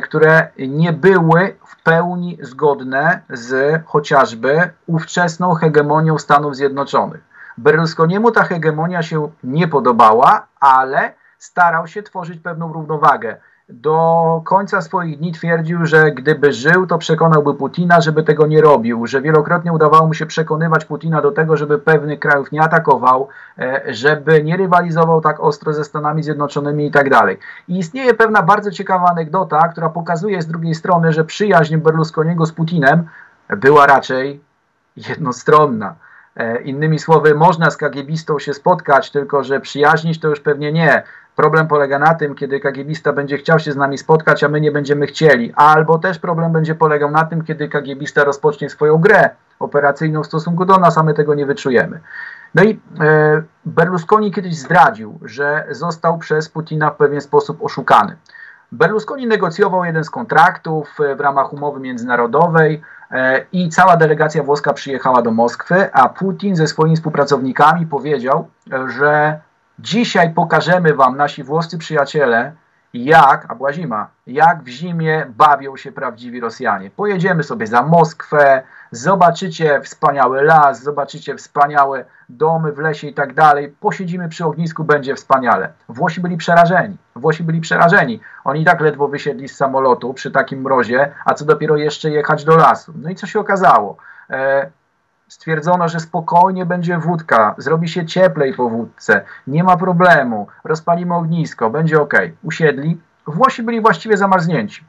[0.03, 7.21] które nie były w pełni zgodne z chociażby ówczesną hegemonią Stanów Zjednoczonych.
[7.57, 13.37] Berlusconiemu ta hegemonia się nie podobała, ale starał się tworzyć pewną równowagę
[13.81, 19.07] do końca swoich dni twierdził, że gdyby żył, to przekonałby Putina, żeby tego nie robił,
[19.07, 23.27] że wielokrotnie udawało mu się przekonywać Putina do tego, żeby pewnych krajów nie atakował,
[23.59, 27.37] e, żeby nie rywalizował tak ostro ze Stanami Zjednoczonymi i tak dalej.
[27.67, 32.51] I istnieje pewna bardzo ciekawa anegdota, która pokazuje z drugiej strony, że przyjaźń Berlusconiego z
[32.51, 33.07] Putinem
[33.49, 34.41] była raczej
[34.95, 35.95] jednostronna.
[36.35, 41.03] E, innymi słowy, można z kagiebistą się spotkać, tylko że przyjaźnić to już pewnie nie.
[41.35, 44.71] Problem polega na tym, kiedy kagiebista będzie chciał się z nami spotkać, a my nie
[44.71, 45.53] będziemy chcieli.
[45.55, 49.29] Albo też problem będzie polegał na tym, kiedy kagiebista rozpocznie swoją grę
[49.59, 51.99] operacyjną w stosunku do nas, a my tego nie wyczujemy.
[52.55, 58.15] No i e, Berlusconi kiedyś zdradził, że został przez Putina w pewien sposób oszukany.
[58.71, 62.81] Berlusconi negocjował jeden z kontraktów w ramach umowy międzynarodowej
[63.51, 68.47] i cała delegacja włoska przyjechała do Moskwy, a Putin ze swoimi współpracownikami powiedział,
[68.97, 69.39] że
[69.79, 72.53] dzisiaj pokażemy wam, nasi włoscy przyjaciele,
[72.93, 76.89] jak, a była zima, jak w zimie bawią się prawdziwi Rosjanie.
[76.89, 83.75] Pojedziemy sobie za Moskwę, zobaczycie wspaniały las, zobaczycie wspaniałe domy w lesie i tak dalej,
[83.79, 85.73] posiedzimy przy ognisku, będzie wspaniale.
[85.89, 88.19] Włosi byli przerażeni, Włosi byli przerażeni.
[88.43, 92.45] Oni i tak ledwo wysiedli z samolotu przy takim mrozie, a co dopiero jeszcze jechać
[92.45, 92.93] do lasu.
[92.95, 93.97] No i co się okazało?
[94.29, 94.69] E,
[95.33, 101.69] Stwierdzono, że spokojnie będzie wódka, zrobi się cieplej po wódce, nie ma problemu, rozpalimy ognisko,
[101.69, 102.13] będzie ok.
[102.43, 103.01] Usiedli.
[103.27, 104.83] Włosi byli właściwie zamarznięci.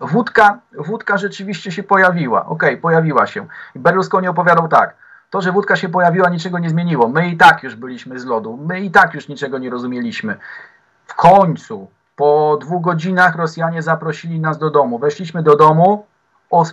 [0.00, 2.46] Wódka, wódka rzeczywiście się pojawiła.
[2.46, 3.46] Ok, pojawiła się.
[3.74, 4.94] Berlusconi opowiadał tak.
[5.30, 7.08] To, że wódka się pojawiła, niczego nie zmieniło.
[7.08, 8.56] My i tak już byliśmy z lodu.
[8.56, 10.36] My i tak już niczego nie rozumieliśmy.
[11.06, 14.98] W końcu, po dwóch godzinach, Rosjanie zaprosili nas do domu.
[14.98, 16.06] Weszliśmy do domu,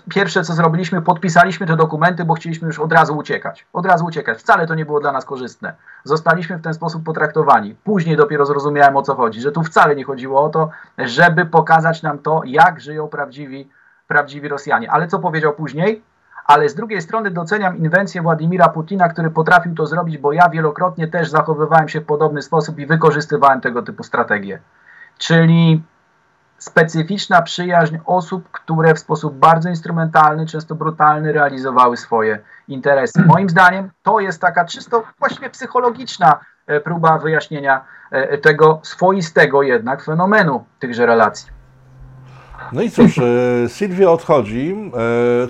[0.09, 3.65] pierwsze co zrobiliśmy, podpisaliśmy te dokumenty, bo chcieliśmy już od razu uciekać.
[3.73, 4.39] Od razu uciekać.
[4.39, 5.73] Wcale to nie było dla nas korzystne.
[6.03, 7.75] Zostaliśmy w ten sposób potraktowani.
[7.83, 12.03] Później dopiero zrozumiałem o co chodzi, że tu wcale nie chodziło o to, żeby pokazać
[12.03, 13.69] nam to, jak żyją prawdziwi,
[14.07, 14.91] prawdziwi Rosjanie.
[14.91, 16.03] Ale co powiedział później?
[16.45, 21.07] Ale z drugiej strony doceniam inwencję Władimira Putina, który potrafił to zrobić, bo ja wielokrotnie
[21.07, 24.59] też zachowywałem się w podobny sposób i wykorzystywałem tego typu strategie.
[25.17, 25.83] Czyli
[26.57, 33.23] specyficzna przyjaźń osób, które w sposób bardzo instrumentalny, często brutalny realizowały swoje interesy.
[33.25, 40.03] Moim zdaniem to jest taka czysto właściwie psychologiczna e, próba wyjaśnienia e, tego swoistego jednak
[40.03, 41.57] fenomenu tychże relacji.
[42.71, 43.23] No i cóż, e,
[43.69, 44.91] Silvio odchodzi.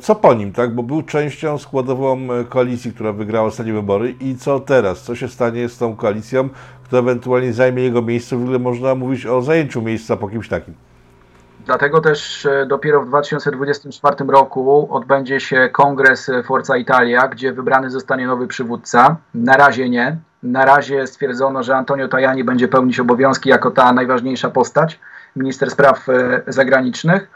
[0.01, 0.75] Co po nim, tak?
[0.75, 4.15] Bo był częścią składową koalicji, która wygrała ostatnie wybory.
[4.19, 5.01] I co teraz?
[5.01, 6.49] Co się stanie z tą koalicją,
[6.83, 8.37] która ewentualnie zajmie jego miejsce?
[8.37, 10.73] W ogóle można mówić o zajęciu miejsca po kimś takim.
[11.67, 18.27] Dlatego też e, dopiero w 2024 roku odbędzie się kongres Forza Italia, gdzie wybrany zostanie
[18.27, 19.15] nowy przywódca.
[19.33, 20.17] Na razie nie.
[20.43, 24.99] Na razie stwierdzono, że Antonio Tajani będzie pełnić obowiązki jako ta najważniejsza postać,
[25.35, 27.27] minister spraw e, zagranicznych.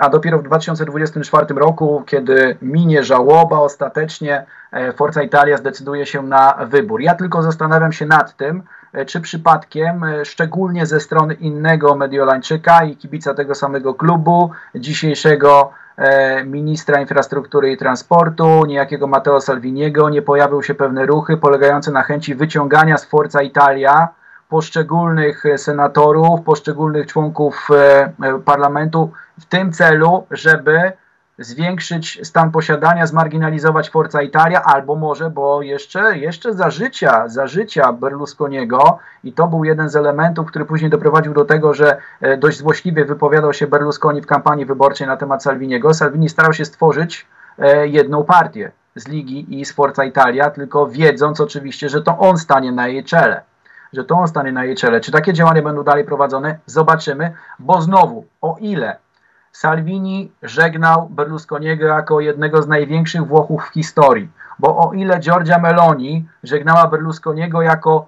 [0.00, 6.66] A dopiero w 2024 roku, kiedy minie żałoba, ostatecznie e, Forza Italia zdecyduje się na
[6.66, 7.00] wybór.
[7.00, 12.84] Ja tylko zastanawiam się nad tym, E, czy przypadkiem, e, szczególnie ze strony innego Mediolańczyka
[12.84, 20.22] i kibica tego samego klubu, dzisiejszego e, ministra infrastruktury i transportu, niejakiego Matteo Salviniego, nie
[20.22, 24.08] pojawią się pewne ruchy polegające na chęci wyciągania z Forza Italia
[24.48, 27.68] poszczególnych senatorów, poszczególnych członków
[28.44, 30.92] parlamentu w tym celu, żeby
[31.38, 37.92] zwiększyć stan posiadania, zmarginalizować Forza Italia, albo może, bo jeszcze, jeszcze za życia, za życia
[37.92, 42.58] Berlusconiego i to był jeden z elementów, który później doprowadził do tego, że e, dość
[42.58, 45.94] złośliwie wypowiadał się Berlusconi w kampanii wyborczej na temat Salviniego.
[45.94, 47.26] Salvini starał się stworzyć
[47.58, 52.38] e, jedną partię z Ligi i z Forza Italia, tylko wiedząc oczywiście, że to on
[52.38, 53.42] stanie na jej czele
[53.92, 55.00] że to on stanie na jej czele.
[55.00, 56.58] Czy takie działania będą dalej prowadzone?
[56.66, 58.96] Zobaczymy, bo znowu, o ile
[59.56, 64.28] Salvini żegnał Berlusconiego jako jednego z największych Włochów w historii,
[64.58, 68.06] bo o ile Giorgia Meloni żegnała Berlusconiego jako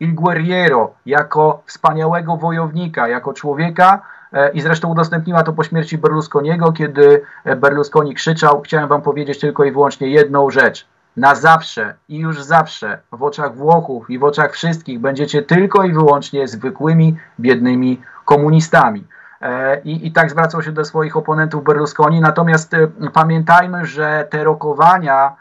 [0.00, 4.02] il guerriero, jako wspaniałego wojownika, jako człowieka
[4.32, 7.22] e, i zresztą udostępniła to po śmierci Berlusconiego, kiedy
[7.56, 10.86] Berlusconi krzyczał, chciałem wam powiedzieć tylko i wyłącznie jedną rzecz.
[11.16, 15.92] Na zawsze i już zawsze w oczach Włochów i w oczach wszystkich będziecie tylko i
[15.92, 19.04] wyłącznie zwykłymi, biednymi komunistami.
[19.42, 22.20] E, I, I tak zwracał się do swoich oponentów Berlusconi.
[22.20, 25.36] Natomiast e, pamiętajmy, że te rokowania,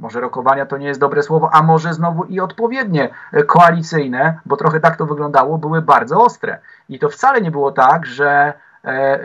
[0.00, 4.56] może rokowania to nie jest dobre słowo, a może znowu i odpowiednie e, koalicyjne, bo
[4.56, 6.58] trochę tak to wyglądało, były bardzo ostre.
[6.88, 8.52] I to wcale nie było tak, że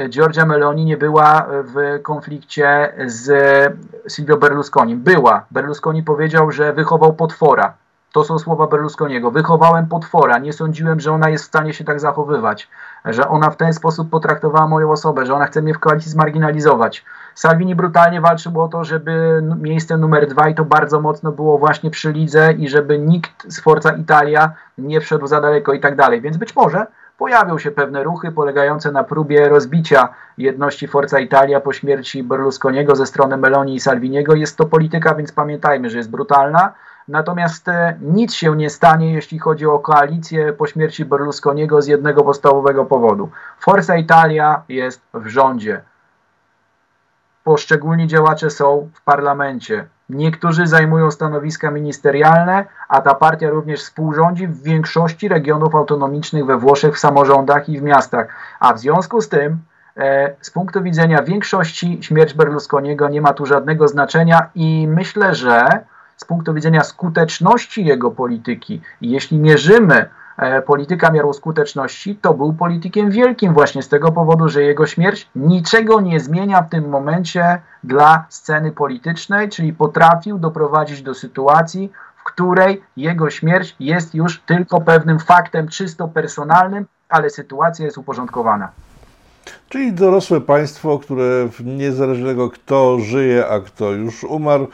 [0.10, 3.32] Giorgia Meloni nie była w konflikcie z
[4.08, 4.96] Silvio Berlusconi.
[4.96, 5.46] Była.
[5.52, 7.74] Berlusconi powiedział, że wychował potwora.
[8.14, 9.32] To są słowa Berlusconiego.
[9.32, 10.38] Wychowałem potwora.
[10.38, 12.68] Nie sądziłem, że ona jest w stanie się tak zachowywać
[13.06, 17.06] że ona w ten sposób potraktowała moją osobę, że ona chce mnie w koalicji zmarginalizować.
[17.36, 21.92] Salvini brutalnie walczył o to, żeby miejsce numer dwa i to bardzo mocno było właśnie
[21.92, 26.22] przy lidze i żeby nikt z Forza Italia nie wszedł za daleko i tak dalej.
[26.22, 26.88] Więc być może
[27.18, 33.06] pojawią się pewne ruchy polegające na próbie rozbicia jedności Forza Italia po śmierci Berlusconiego ze
[33.06, 34.36] strony Meloni i Salviniego.
[34.36, 36.74] Jest to polityka, więc pamiętajmy, że jest brutalna,
[37.08, 42.24] Natomiast e, nic się nie stanie, jeśli chodzi o koalicję po śmierci Berlusconiego z jednego
[42.24, 43.30] podstawowego powodu.
[43.60, 45.82] Forza Italia jest w rządzie.
[47.44, 49.86] Poszczególni działacze są w parlamencie.
[50.10, 56.96] Niektórzy zajmują stanowiska ministerialne, a ta partia również współrządzi w większości regionów autonomicznych we Włoszech,
[56.96, 58.28] w samorządach i w miastach.
[58.60, 59.58] A w związku z tym,
[59.98, 65.84] e, z punktu widzenia większości, śmierć Berlusconiego nie ma tu żadnego znaczenia i myślę, że
[66.24, 70.06] z punktu widzenia skuteczności jego polityki, jeśli mierzymy
[70.38, 75.30] E, polityka miarą skuteczności, to był politykiem wielkim właśnie z tego powodu, że jego śmierć
[75.36, 82.24] niczego nie zmienia w tym momencie dla sceny politycznej, czyli potrafił doprowadzić do sytuacji, w
[82.24, 88.70] której jego śmierć jest już tylko pewnym faktem czysto personalnym, ale sytuacja jest uporządkowana.
[89.70, 94.68] Czyli dorosłe państwo, które niezależnego kto żyje, a kto już umarł,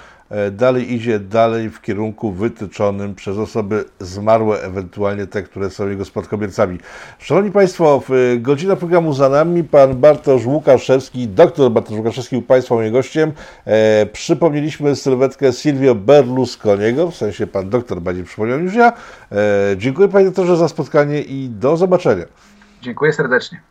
[0.51, 6.77] dalej idzie dalej w kierunku wytyczonym przez osoby zmarłe, ewentualnie te, które są jego spadkobiercami.
[7.19, 8.03] Szanowni Państwo,
[8.37, 9.63] godzina programu za nami.
[9.63, 13.31] Pan Bartosz Łukaszewski, doktor Bartosz Łukaszewski był Państwa moim gościem.
[13.65, 18.93] E, przypomnieliśmy sylwetkę Silvio Berlusconiego, w sensie Pan doktor będzie przypomniał niż ja.
[19.31, 19.35] E,
[19.77, 22.25] dziękuję Panie doktorze za spotkanie i do zobaczenia.
[22.81, 23.61] Dziękuję serdecznie.